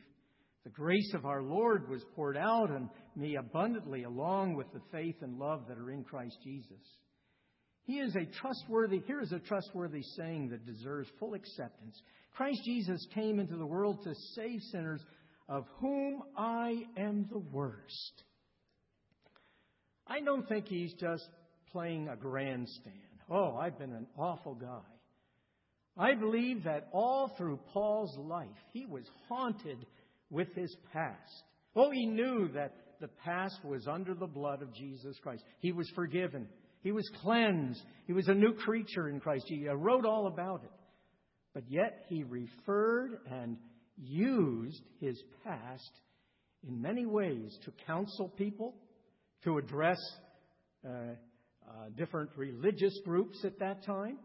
[0.64, 5.16] The grace of our Lord was poured out on me abundantly, along with the faith
[5.20, 6.80] and love that are in Christ Jesus.
[7.86, 12.00] He is a trustworthy, here is a trustworthy saying that deserves full acceptance.
[12.36, 15.00] Christ Jesus came into the world to save sinners,
[15.48, 18.24] of whom I am the worst.
[20.06, 21.28] I don't think he's just
[21.70, 22.96] playing a grandstand.
[23.30, 24.82] Oh, I've been an awful guy.
[25.96, 29.86] I believe that all through Paul's life, he was haunted
[30.28, 31.44] with his past.
[31.74, 35.44] Oh, he knew that the past was under the blood of Jesus Christ.
[35.60, 36.48] He was forgiven.
[36.86, 37.82] He was cleansed.
[38.06, 39.46] He was a new creature in Christ.
[39.48, 40.70] He wrote all about it.
[41.52, 43.56] But yet he referred and
[43.96, 45.90] used his past
[46.64, 48.76] in many ways to counsel people,
[49.42, 49.98] to address
[50.86, 54.20] uh, uh, different religious groups at that time.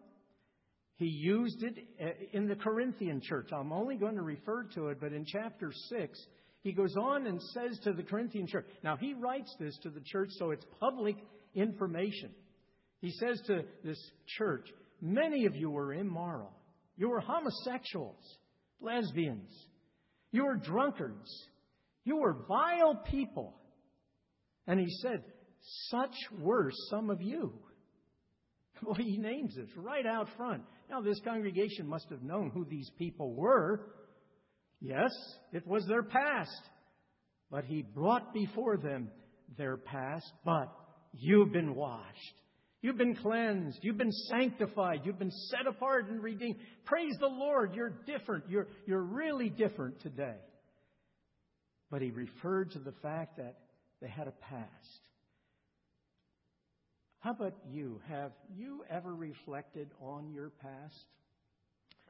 [0.98, 3.50] He used it uh, in the Corinthian church.
[3.52, 6.28] I'm only going to refer to it, but in chapter 6,
[6.62, 10.02] he goes on and says to the Corinthian church, now he writes this to the
[10.02, 11.16] church so it's public
[11.56, 12.30] information.
[13.02, 14.00] He says to this
[14.38, 14.68] church,
[15.02, 16.52] many of you were immoral.
[16.98, 18.38] You were homosexuals,
[18.80, 19.50] lesbians.
[20.32, 21.30] You were drunkards.
[22.06, 23.56] You were vile people.
[24.68, 25.24] And he said,
[25.90, 27.54] such were some of you.
[28.84, 30.64] Well, he names it right out front.
[30.90, 33.94] Now, this congregation must have known who these people were.
[34.80, 35.12] Yes,
[35.54, 36.64] it was their past.
[37.52, 39.12] But he brought before them
[39.56, 40.26] their past.
[40.44, 40.74] But
[41.14, 42.34] you've been washed.
[42.82, 43.80] You've been cleansed.
[43.84, 45.02] You've been sanctified.
[45.04, 46.58] You've been set apart and redeemed.
[46.86, 47.76] Praise the Lord.
[47.76, 48.46] You're different.
[48.50, 50.38] You're, you're really different today.
[51.92, 53.58] But he referred to the fact that
[54.02, 55.02] they had a past.
[57.20, 58.02] How about you?
[58.10, 61.06] Have you ever reflected on your past?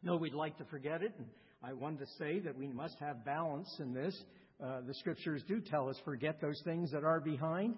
[0.03, 1.27] No, we'd like to forget it, and
[1.61, 4.17] I wanted to say that we must have balance in this.
[4.63, 7.75] Uh, the scriptures do tell us forget those things that are behind.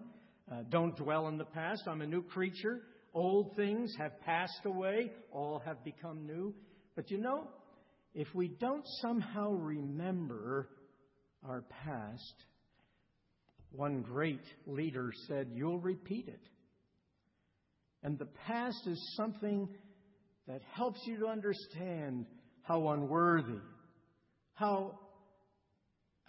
[0.52, 1.84] Uh, don't dwell in the past.
[1.88, 2.82] I'm a new creature.
[3.14, 5.12] Old things have passed away.
[5.32, 6.54] All have become new.
[6.96, 7.48] But you know,
[8.14, 10.70] if we don't somehow remember
[11.44, 12.36] our past,
[13.72, 16.50] one great leader said, You'll repeat it.
[18.04, 19.70] And the past is something
[20.48, 22.26] that helps you to understand
[22.64, 23.62] how unworthy,
[24.54, 25.00] how,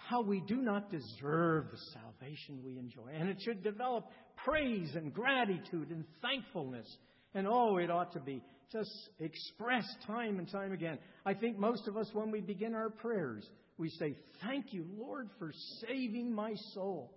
[0.08, 3.10] how we do not deserve the salvation we enjoy.
[3.12, 4.06] And it should develop
[4.44, 6.86] praise and gratitude and thankfulness.
[7.34, 10.98] And oh, it ought to be just expressed time and time again.
[11.24, 15.30] I think most of us, when we begin our prayers, we say, Thank you, Lord,
[15.38, 15.52] for
[15.86, 17.12] saving my soul.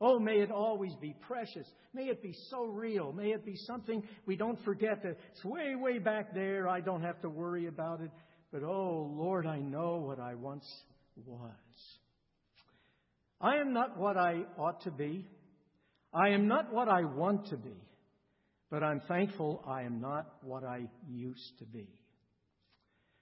[0.00, 1.66] Oh, may it always be precious.
[1.94, 3.12] May it be so real.
[3.12, 6.68] May it be something we don't forget that it's way, way back there.
[6.68, 8.10] I don't have to worry about it.
[8.52, 10.68] But oh, Lord, I know what I once
[11.16, 11.50] was.
[13.44, 15.28] I am not what I ought to be.
[16.14, 17.76] I am not what I want to be.
[18.70, 21.86] But I'm thankful I am not what I used to be.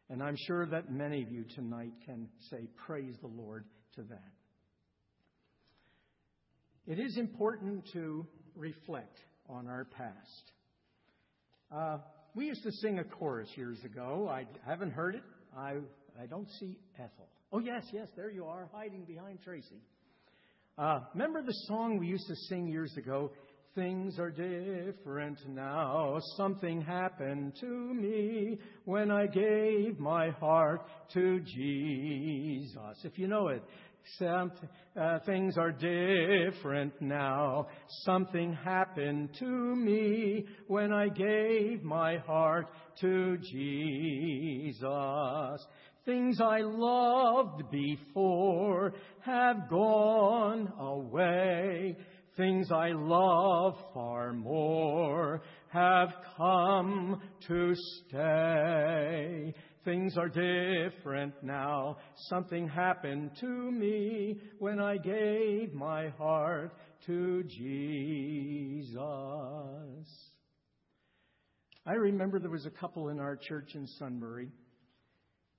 [0.09, 3.65] And I'm sure that many of you tonight can say, Praise the Lord
[3.97, 4.31] to that.
[6.87, 10.53] It is important to reflect on our past.
[11.75, 11.99] Uh,
[12.37, 14.31] we used to sing a chorus years ago.
[14.31, 15.23] I haven't heard it.
[15.57, 15.79] I,
[16.21, 17.29] I don't see Ethel.
[17.53, 19.83] Oh, yes, yes, there you are, hiding behind Tracy.
[20.79, 23.31] Uh, remember the song we used to sing years ago?
[23.75, 26.19] Things are different now.
[26.39, 30.81] Something happened to me when I gave my heart
[31.13, 33.05] to Jesus.
[33.05, 33.63] If you know it,
[34.19, 34.53] some,
[34.99, 37.69] uh, things are different now.
[38.05, 42.67] Something happened to me when I gave my heart
[43.01, 44.81] to Jesus.
[46.05, 51.97] Things I loved before have gone away.
[52.37, 57.75] Things I love far more have come to
[58.09, 59.55] stay.
[59.85, 61.99] Things are different now.
[62.29, 66.73] Something happened to me when I gave my heart
[67.07, 68.97] to Jesus.
[71.85, 74.49] I remember there was a couple in our church in Sunbury.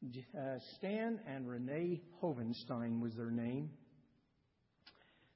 [0.03, 3.69] Uh, Stan and Renee Hovenstein was their name.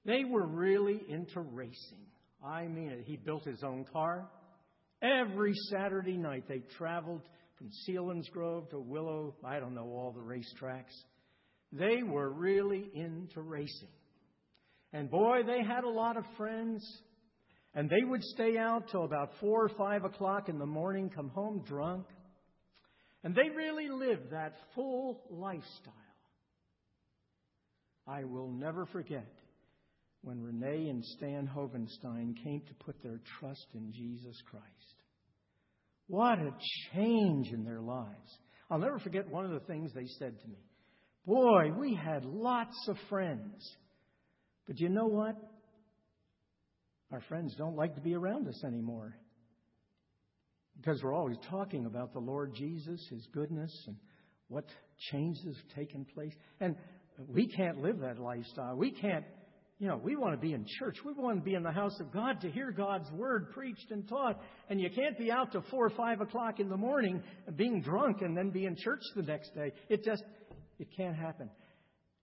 [0.05, 2.05] They were really into racing.
[2.45, 3.03] I mean it.
[3.05, 4.29] He built his own car.
[5.01, 7.21] Every Saturday night they traveled
[7.57, 10.93] from Selinsgrove to Willow, I don't know all the racetracks.
[11.71, 13.89] They were really into racing.
[14.93, 16.83] And boy, they had a lot of friends.
[17.73, 21.29] And they would stay out till about four or five o'clock in the morning, come
[21.29, 22.05] home drunk.
[23.27, 25.93] And they really lived that full lifestyle.
[28.07, 29.27] I will never forget
[30.21, 34.63] when Renee and Stan Hovenstein came to put their trust in Jesus Christ.
[36.07, 36.53] What a
[36.93, 38.37] change in their lives.
[38.71, 40.63] I'll never forget one of the things they said to me.
[41.25, 43.75] Boy, we had lots of friends.
[44.67, 45.35] But you know what?
[47.11, 49.17] Our friends don't like to be around us anymore.
[50.77, 53.95] Because we're always talking about the Lord Jesus, His goodness, and
[54.47, 54.65] what
[55.11, 56.33] changes have taken place.
[56.59, 56.75] And
[57.27, 58.75] we can't live that lifestyle.
[58.75, 59.25] We can't,
[59.79, 60.97] you know, we want to be in church.
[61.03, 64.07] We want to be in the house of God to hear God's word preached and
[64.07, 64.39] taught.
[64.69, 67.23] And you can't be out till four or five o'clock in the morning
[67.55, 69.73] being drunk and then be in church the next day.
[69.89, 70.23] It just,
[70.79, 71.49] it can't happen.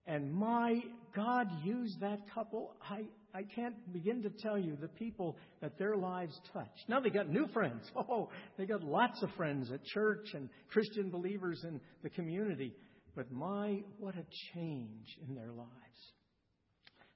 [0.07, 0.81] And my
[1.15, 2.75] God used that couple.
[2.89, 3.03] I,
[3.35, 6.87] I can't begin to tell you the people that their lives touched.
[6.87, 7.83] Now they got new friends.
[7.97, 12.73] Oh, they got lots of friends at church and Christian believers in the community.
[13.13, 15.69] But my, what a change in their lives.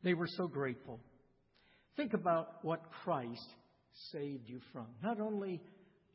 [0.03, 0.99] They were so grateful.
[1.95, 3.47] Think about what Christ
[4.11, 4.87] saved you from.
[5.01, 5.61] Not only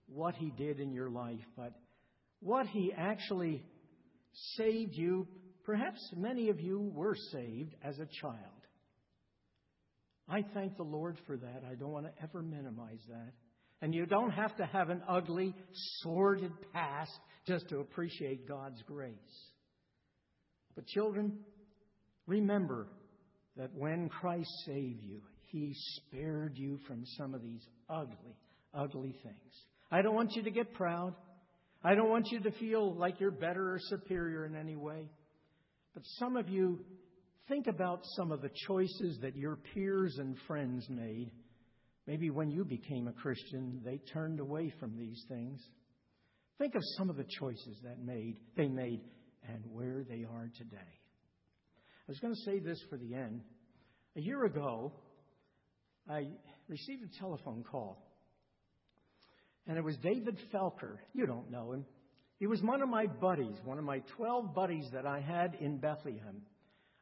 [0.06, 1.72] what he did in your life, but
[2.40, 3.62] what he actually
[4.56, 5.26] saved you.
[5.64, 8.53] Perhaps many of you were saved as a child.
[10.28, 11.62] I thank the Lord for that.
[11.70, 13.32] I don't want to ever minimize that.
[13.82, 15.54] And you don't have to have an ugly,
[16.00, 17.12] sordid past
[17.46, 19.12] just to appreciate God's grace.
[20.74, 21.38] But, children,
[22.26, 22.88] remember
[23.56, 25.20] that when Christ saved you,
[25.50, 28.36] He spared you from some of these ugly,
[28.72, 29.52] ugly things.
[29.90, 31.14] I don't want you to get proud.
[31.84, 35.10] I don't want you to feel like you're better or superior in any way.
[35.92, 36.80] But some of you
[37.48, 41.30] think about some of the choices that your peers and friends made.
[42.06, 45.60] Maybe when you became a Christian, they turned away from these things.
[46.58, 49.00] Think of some of the choices that made they made
[49.48, 50.76] and where they are today.
[50.76, 53.42] I was going to say this for the end.
[54.16, 54.92] A year ago,
[56.08, 56.26] I
[56.68, 57.98] received a telephone call.
[59.66, 60.98] And it was David Felker.
[61.14, 61.86] You don't know him.
[62.38, 65.78] He was one of my buddies, one of my 12 buddies that I had in
[65.78, 66.42] Bethlehem.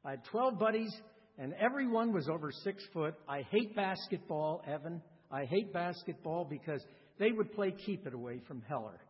[0.05, 0.95] I had 12 buddies,
[1.39, 3.15] and everyone was over six foot.
[3.29, 5.03] I hate basketball, Evan.
[5.31, 6.83] I hate basketball because
[7.19, 9.01] they would play keep it away from Heller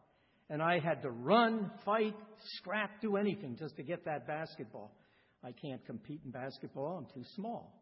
[0.53, 2.15] and I had to run, fight,
[2.59, 4.95] scrap, do anything just to get that basketball.
[5.43, 7.81] I can't compete in basketball, I'm too small.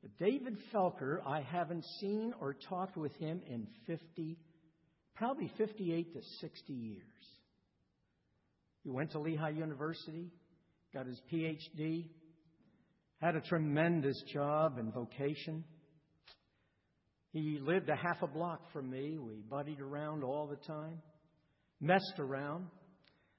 [0.00, 4.38] But David Felker, I haven't seen or talked with him in 50,
[5.16, 7.02] probably 58 to 60 years.
[8.84, 10.30] He went to Lehigh University,
[10.94, 12.08] got his PhD,
[13.20, 15.64] had a tremendous job and vocation.
[17.32, 19.18] He lived a half a block from me.
[19.18, 21.02] We buddied around all the time
[21.80, 22.66] messed around.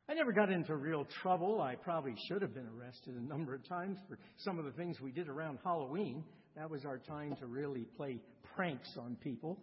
[0.09, 1.61] I never got into real trouble.
[1.61, 5.01] I probably should have been arrested a number of times for some of the things
[5.01, 6.23] we did around Halloween.
[6.55, 8.19] That was our time to really play
[8.55, 9.59] pranks on people.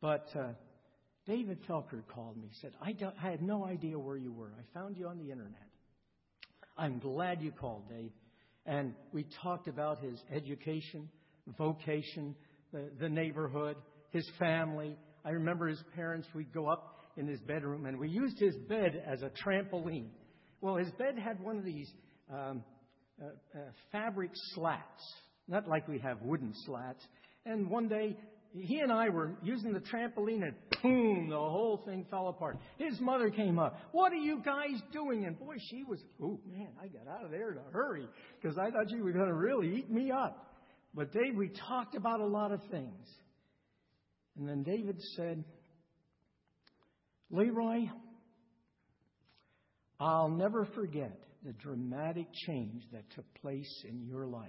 [0.00, 0.52] But uh,
[1.26, 4.52] David Felker called me, said, I, I had no idea where you were.
[4.58, 5.67] I found you on the internet.
[6.78, 8.12] I'm glad you called, Dave.
[8.64, 11.08] And we talked about his education,
[11.58, 12.36] vocation,
[12.72, 13.76] the, the neighborhood,
[14.10, 14.96] his family.
[15.24, 19.02] I remember his parents, we'd go up in his bedroom, and we used his bed
[19.06, 20.10] as a trampoline.
[20.60, 21.90] Well, his bed had one of these
[22.32, 22.62] um,
[23.20, 23.58] uh, uh,
[23.90, 25.02] fabric slats,
[25.48, 27.04] not like we have wooden slats.
[27.44, 28.16] And one day,
[28.56, 32.58] he and I were using the trampoline, and boom, the whole thing fell apart.
[32.78, 33.78] His mother came up.
[33.92, 35.26] What are you guys doing?
[35.26, 38.06] And boy, she was, oh man, I got out of there to hurry
[38.40, 40.56] because I thought she was going to really eat me up.
[40.94, 43.06] But Dave, we talked about a lot of things.
[44.38, 45.44] And then David said,
[47.32, 47.90] LeRoy,
[50.00, 54.48] I'll never forget the dramatic change that took place in your life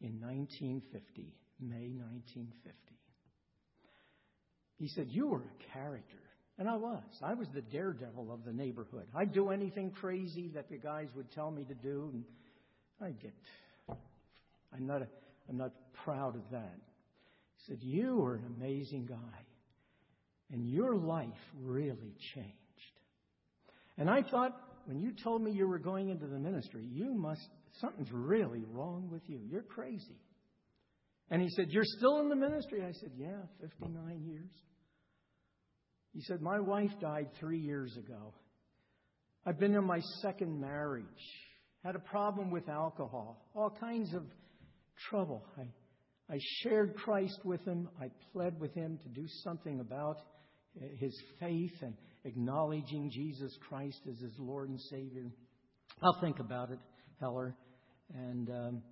[0.00, 2.76] in 1950, May 1950.
[4.78, 6.16] He said, You were a character.
[6.58, 7.02] And I was.
[7.22, 9.06] I was the daredevil of the neighborhood.
[9.14, 12.24] I'd do anything crazy that the guys would tell me to do, and
[13.00, 13.34] I'd get.
[14.74, 15.08] I'm not, a,
[15.48, 15.72] I'm not
[16.04, 16.78] proud of that.
[17.56, 19.38] He said, You were an amazing guy.
[20.52, 21.28] And your life
[21.60, 22.52] really changed.
[23.98, 27.42] And I thought, when you told me you were going into the ministry, you must,
[27.80, 29.40] something's really wrong with you.
[29.50, 30.20] You're crazy.
[31.30, 32.82] And he said, You're still in the ministry?
[32.82, 34.50] I said, Yeah, 59 years.
[36.12, 38.32] He said, My wife died three years ago.
[39.44, 41.04] I've been in my second marriage,
[41.84, 44.24] had a problem with alcohol, all kinds of
[45.08, 45.44] trouble.
[45.56, 47.88] I, I shared Christ with him.
[48.00, 50.16] I pled with him to do something about
[50.98, 55.26] his faith and acknowledging Jesus Christ as his Lord and Savior.
[56.02, 56.78] I'll think about it,
[57.20, 57.56] Heller.
[58.14, 58.82] and um,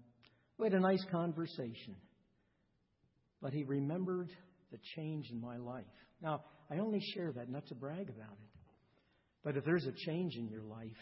[0.58, 1.96] we had a nice conversation.
[3.44, 4.30] But he remembered
[4.72, 5.84] the change in my life.
[6.22, 8.60] Now, I only share that not to brag about it.
[9.44, 10.96] But if there's a change in your life,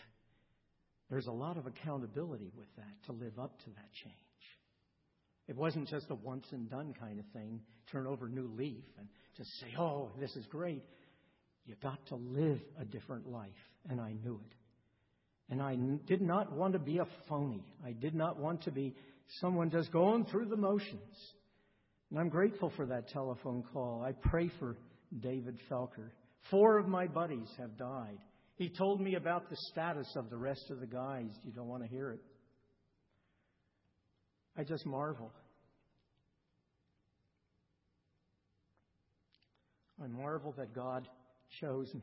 [1.09, 4.17] there's a lot of accountability with that to live up to that change.
[5.47, 7.61] It wasn't just a once and done kind of thing,
[7.93, 10.83] turn over a new leaf and just say, oh, this is great.
[11.65, 13.51] You got to live a different life.
[13.89, 14.57] And I knew it.
[15.49, 15.77] And I
[16.09, 17.65] did not want to be a phony.
[17.87, 18.97] I did not want to be
[19.41, 21.35] someone just going through the motions.
[22.13, 24.05] And I'm grateful for that telephone call.
[24.07, 24.77] I pray for
[25.21, 26.11] David Felker.
[26.51, 28.19] Four of my buddies have died.
[28.57, 31.31] He told me about the status of the rest of the guys.
[31.43, 32.21] You don't want to hear it.
[34.59, 35.33] I just marvel.
[40.05, 41.09] I marvel that God
[41.63, 42.03] chose me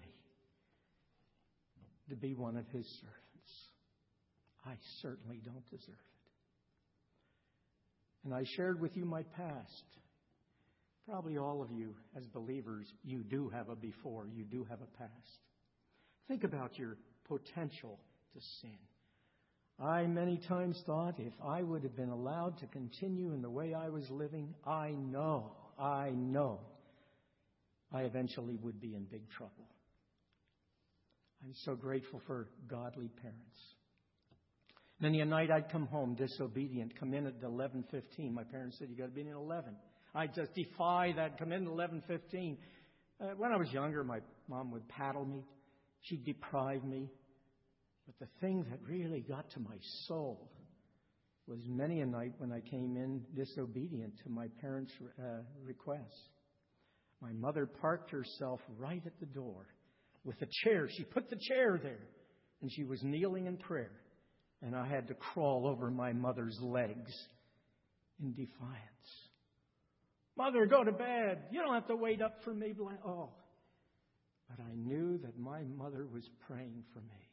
[2.09, 3.51] to be one of His servants.
[4.65, 6.18] I certainly don't deserve it.
[8.25, 9.83] And I shared with you my past.
[11.07, 14.97] Probably all of you, as believers, you do have a before, you do have a
[14.97, 15.39] past.
[16.27, 16.97] Think about your
[17.27, 17.99] potential
[18.33, 18.77] to sin.
[19.79, 23.73] I many times thought if I would have been allowed to continue in the way
[23.73, 26.59] I was living, I know, I know,
[27.91, 29.67] I eventually would be in big trouble.
[31.43, 33.57] I'm so grateful for godly parents.
[35.01, 38.33] Many a night I'd come home disobedient, come in at 11:15.
[38.33, 39.75] My parents said you got to be in at 11.
[40.13, 41.37] I just defy that.
[41.37, 42.57] Come in at 11:15.
[43.21, 44.19] Uh, when I was younger, my
[44.49, 45.45] mom would paddle me.
[46.01, 47.09] She'd deprive me.
[48.05, 49.77] But the thing that really got to my
[50.07, 50.49] soul
[51.47, 56.29] was many a night when I came in disobedient to my parents' uh, requests.
[57.21, 59.67] My mother parked herself right at the door
[60.23, 60.87] with a chair.
[60.89, 62.07] She put the chair there,
[62.61, 63.91] and she was kneeling in prayer.
[64.61, 67.13] And I had to crawl over my mother's legs
[68.21, 68.89] in defiance.
[70.37, 71.39] Mother, go to bed.
[71.51, 72.73] You don't have to wait up for me.
[73.05, 73.29] Oh.
[74.49, 77.29] But I knew that my mother was praying for me.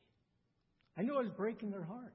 [0.96, 2.14] I knew I was breaking her heart.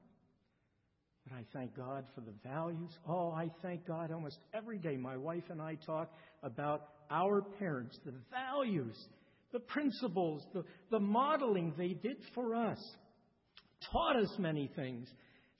[1.24, 2.90] But I thank God for the values.
[3.08, 4.96] Oh, I thank God almost every day.
[4.96, 8.96] My wife and I talk about our parents, the values,
[9.52, 12.78] the principles, the, the modeling they did for us,
[13.90, 15.08] taught us many things.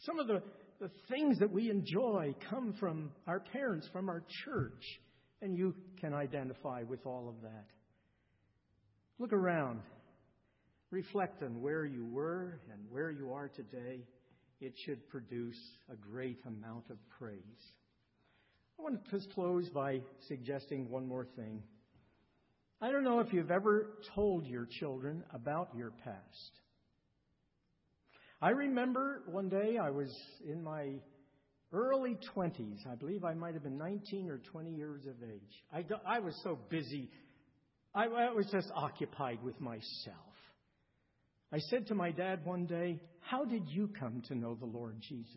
[0.00, 0.42] Some of the,
[0.80, 4.82] the things that we enjoy come from our parents, from our church,
[5.40, 7.66] and you can identify with all of that.
[9.18, 9.80] Look around.
[10.90, 14.06] Reflect on where you were and where you are today.
[14.60, 15.58] It should produce
[15.90, 17.72] a great amount of praise.
[18.78, 21.62] I want to close by suggesting one more thing.
[22.80, 26.60] I don't know if you've ever told your children about your past.
[28.42, 30.12] I remember one day I was
[30.44, 30.94] in my
[31.72, 32.84] early 20s.
[32.90, 35.62] I believe I might have been 19 or 20 years of age.
[35.72, 37.08] I, I was so busy.
[37.94, 40.16] I, I was just occupied with myself.
[41.52, 44.96] I said to my dad one day, How did you come to know the Lord
[45.08, 45.36] Jesus?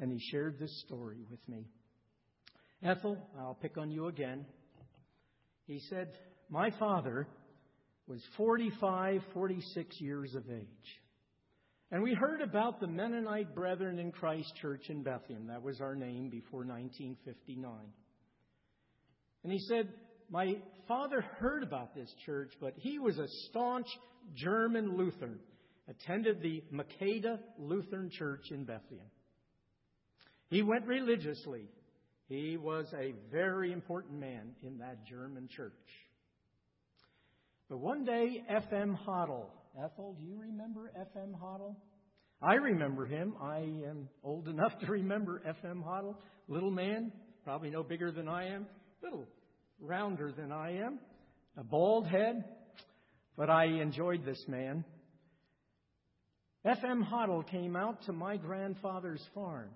[0.00, 1.66] And he shared this story with me.
[2.82, 4.46] Ethel, I'll pick on you again.
[5.66, 6.08] He said,
[6.48, 7.28] My father
[8.06, 11.03] was 45, 46 years of age.
[11.94, 15.46] And we heard about the Mennonite Brethren in Christ Church in Bethlehem.
[15.46, 17.70] That was our name before 1959.
[19.44, 19.90] And he said,
[20.28, 20.56] My
[20.88, 23.86] father heard about this church, but he was a staunch
[24.34, 25.38] German Lutheran,
[25.88, 29.06] attended the Maqueda Lutheran Church in Bethlehem.
[30.48, 31.68] He went religiously
[32.26, 35.72] he was a very important man in that German church.
[37.68, 38.98] But one day, F.M.
[39.06, 39.46] Hodel,
[39.82, 41.34] Ethel, do you remember F.M.
[41.42, 41.74] Hodel?
[42.40, 43.34] I remember him.
[43.42, 45.82] I am old enough to remember F.M.
[45.84, 46.14] Hodel.
[46.46, 47.10] Little man,
[47.42, 48.66] probably no bigger than I am,
[49.02, 49.26] little
[49.80, 51.00] rounder than I am,
[51.56, 52.44] a bald head,
[53.36, 54.84] but I enjoyed this man.
[56.64, 57.04] F.M.
[57.04, 59.70] Hodel came out to my grandfather's farm.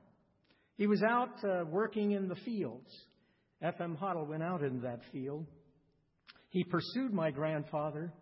[0.77, 2.89] He was out uh, working in the fields.
[3.61, 3.99] F.M.
[4.01, 5.47] Hodel went out in that field.
[6.51, 8.13] He pursued my grandfather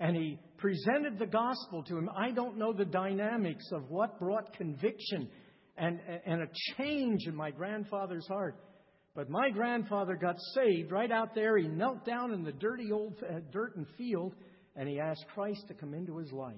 [0.00, 2.10] and he presented the gospel to him.
[2.16, 5.28] I don't know the dynamics of what brought conviction
[5.76, 8.56] and, and a change in my grandfather's heart.
[9.14, 11.56] But my grandfather got saved right out there.
[11.56, 14.34] He knelt down in the dirty old uh, dirt and field
[14.76, 16.56] and he asked Christ to come into his life.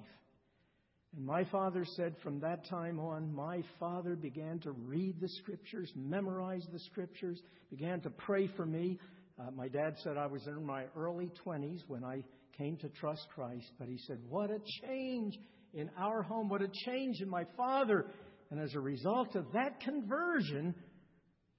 [1.14, 5.92] And my father said from that time on, my father began to read the scriptures,
[5.94, 8.98] memorize the scriptures, began to pray for me.
[9.38, 12.22] Uh, my dad said I was in my early 20s when I
[12.58, 15.38] came to trust Christ, but he said, What a change
[15.74, 18.06] in our home, what a change in my father.
[18.50, 20.74] And as a result of that conversion,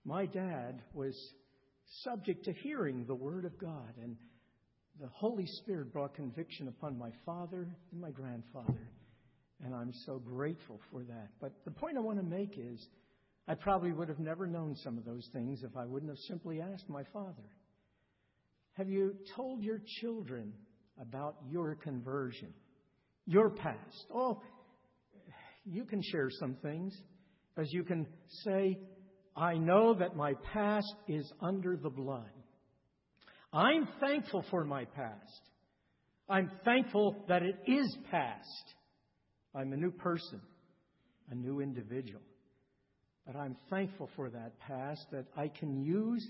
[0.06, 1.16] my dad was
[2.04, 3.94] subject to hearing the Word of God.
[4.02, 4.16] And
[5.00, 8.90] the Holy Spirit brought conviction upon my father and my grandfather.
[9.64, 11.30] And I'm so grateful for that.
[11.42, 12.88] But the point I want to make is
[13.48, 16.62] I probably would have never known some of those things if I wouldn't have simply
[16.62, 17.50] asked my father.
[18.74, 20.54] Have you told your children
[21.02, 22.54] about your conversion,
[23.26, 24.06] your past?
[24.14, 24.42] Oh,
[25.66, 26.96] you can share some things,
[27.58, 28.08] as you can
[28.44, 28.78] say,
[29.36, 32.32] I know that my past is under the blood.
[33.54, 35.42] I'm thankful for my past.
[36.30, 38.74] I'm thankful that it is past.
[39.56, 40.42] I'm a new person,
[41.30, 42.22] a new individual.
[43.26, 46.28] But I'm thankful for that past that I can use.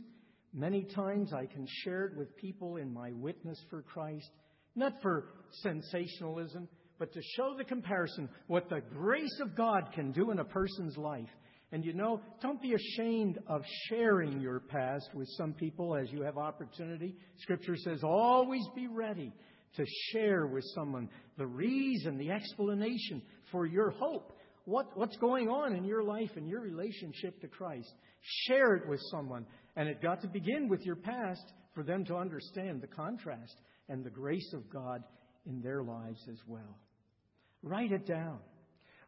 [0.54, 4.30] Many times I can share it with people in my witness for Christ,
[4.78, 5.26] not for
[5.64, 6.68] sensationalism,
[7.00, 10.98] but to show the comparison what the grace of God can do in a person's
[10.98, 11.30] life
[11.72, 16.22] and you know, don't be ashamed of sharing your past with some people as you
[16.22, 17.14] have opportunity.
[17.40, 19.34] Scripture says always be ready
[19.76, 23.22] to share with someone the reason, the explanation
[23.52, 24.32] for your hope.
[24.64, 27.92] What, what's going on in your life and your relationship to Christ?
[28.48, 29.46] Share it with someone.
[29.76, 33.56] And it got to begin with your past for them to understand the contrast
[33.90, 35.04] and the grace of God
[35.46, 36.78] in their lives as well.
[37.64, 38.40] Write it down.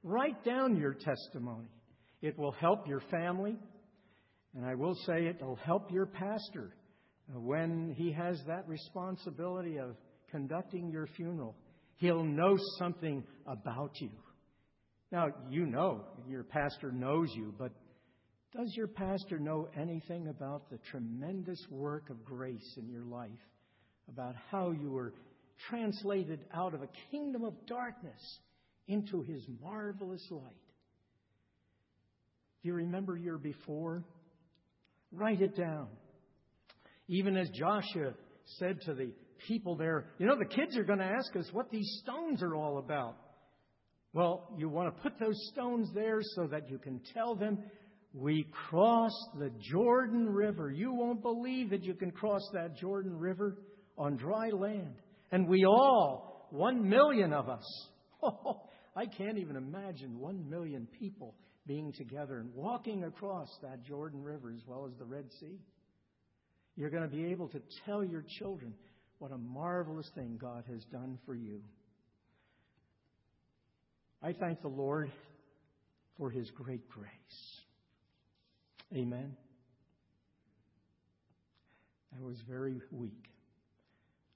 [0.04, 1.70] Write down your testimony.
[2.22, 3.58] It will help your family.
[4.56, 6.74] And I will say it will help your pastor
[7.34, 9.96] when he has that responsibility of
[10.32, 11.56] conducting your funeral.
[11.98, 14.10] He'll know something about you.
[15.12, 17.72] Now, you know, your pastor knows you, but
[18.56, 23.30] does your pastor know anything about the tremendous work of grace in your life?
[24.12, 25.14] About how you were
[25.70, 28.40] translated out of a kingdom of darkness
[28.88, 30.56] into his marvelous light?
[32.62, 34.04] Do you remember your before?
[35.12, 35.88] Write it down.
[37.08, 38.14] Even as Joshua
[38.58, 39.12] said to the
[39.48, 42.56] people there, you know, the kids are going to ask us what these stones are
[42.56, 43.16] all about.
[44.14, 47.60] Well, you want to put those stones there so that you can tell them,
[48.14, 50.72] we crossed the Jordan River.
[50.72, 53.58] You won't believe that you can cross that Jordan River
[54.00, 54.96] on dry land.
[55.32, 57.88] And we all, one million of us,
[58.24, 58.64] oh,
[58.96, 61.36] I can't even imagine one million people
[61.68, 65.60] being together and walking across that Jordan River as well as the Red Sea.
[66.76, 68.74] You're going to be able to tell your children
[69.20, 71.62] what a marvelous thing God has done for you.
[74.24, 75.12] I thank the Lord
[76.18, 77.10] for his great grace.
[78.94, 79.36] Amen.
[82.18, 83.30] I was very weak.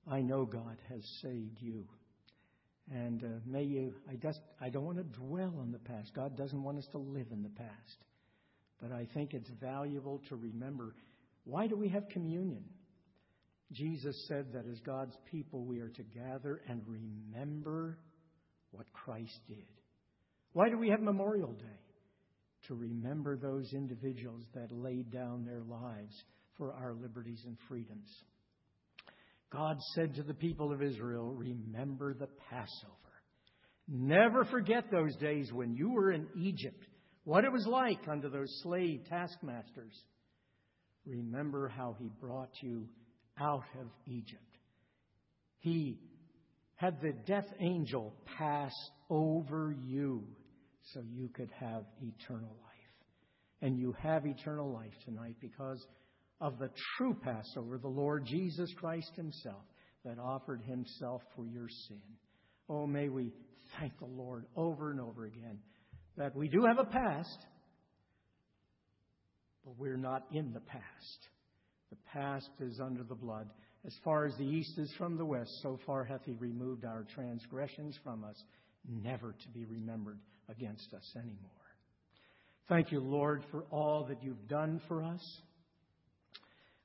[0.10, 1.86] I know God has saved you.
[2.91, 6.12] And uh, may you, I, just, I don't want to dwell on the past.
[6.14, 7.97] God doesn't want us to live in the past.
[8.82, 10.95] But I think it's valuable to remember
[11.45, 12.64] why do we have communion?
[13.72, 17.97] Jesus said that as God's people, we are to gather and remember
[18.72, 19.66] what Christ did.
[20.54, 21.80] Why do we have Memorial Day?
[22.68, 26.16] To remember those individuals that laid down their lives
[26.58, 28.08] for our liberties and freedoms.
[29.54, 32.91] God said to the people of Israel, Remember the Passover.
[33.88, 36.84] Never forget those days when you were in Egypt,
[37.24, 39.93] what it was like under those slave taskmasters.
[41.06, 42.88] Remember how he brought you
[43.39, 44.41] out of Egypt.
[45.60, 45.99] He
[46.76, 48.74] had the death angel pass
[49.10, 50.24] over you
[50.93, 52.74] so you could have eternal life.
[53.62, 55.86] And you have eternal life tonight because
[56.42, 59.64] of the true Passover, the Lord Jesus Christ Himself,
[60.06, 62.02] that offered Himself for your sin.
[62.70, 63.32] Oh, may we
[63.80, 65.60] thank the Lord over and over again
[66.18, 67.46] that we do have a past,
[69.66, 71.28] but we're not in the past.
[71.90, 73.50] The past is under the blood.
[73.86, 77.06] As far as the east is from the west, so far hath He removed our
[77.16, 78.42] transgressions from us,
[78.88, 80.20] never to be remembered
[80.50, 81.52] against us anymore.
[82.70, 85.42] Thank you, Lord, for all that you've done for us.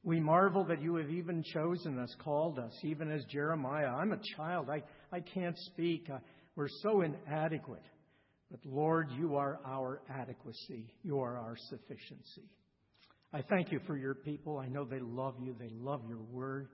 [0.03, 3.89] We marvel that you have even chosen us, called us, even as Jeremiah.
[3.89, 4.69] I'm a child.
[4.71, 4.83] I,
[5.15, 6.09] I can't speak.
[6.13, 6.19] Uh,
[6.57, 7.83] we're so inadequate.
[8.51, 10.95] But Lord, you are our adequacy.
[11.03, 12.49] You are our sufficiency.
[13.33, 14.59] I thank you for your people.
[14.59, 15.55] I know they love you.
[15.59, 16.69] They love your word.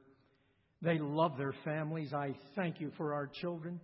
[0.83, 2.12] They love their families.
[2.12, 3.81] I thank you for our children,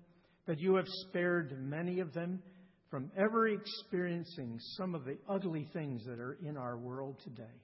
[0.47, 2.41] that you have spared many of them
[2.91, 7.61] from ever experiencing some of the ugly things that are in our world today.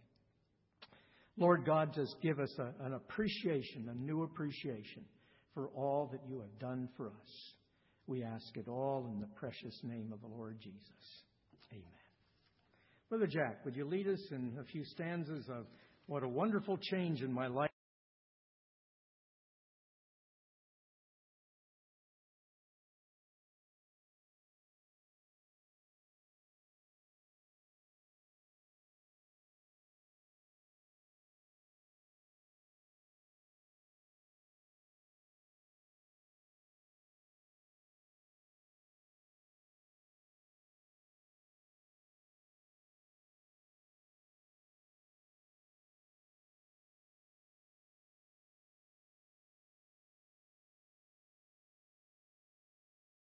[1.39, 5.05] Lord God, just give us a, an appreciation, a new appreciation
[5.55, 7.53] for all that you have done for us.
[8.07, 11.24] We ask it all in the precious name of the Lord Jesus.
[11.72, 11.82] Amen.
[13.09, 15.66] Brother Jack, would you lead us in a few stanzas of
[16.07, 17.70] what a wonderful change in my life?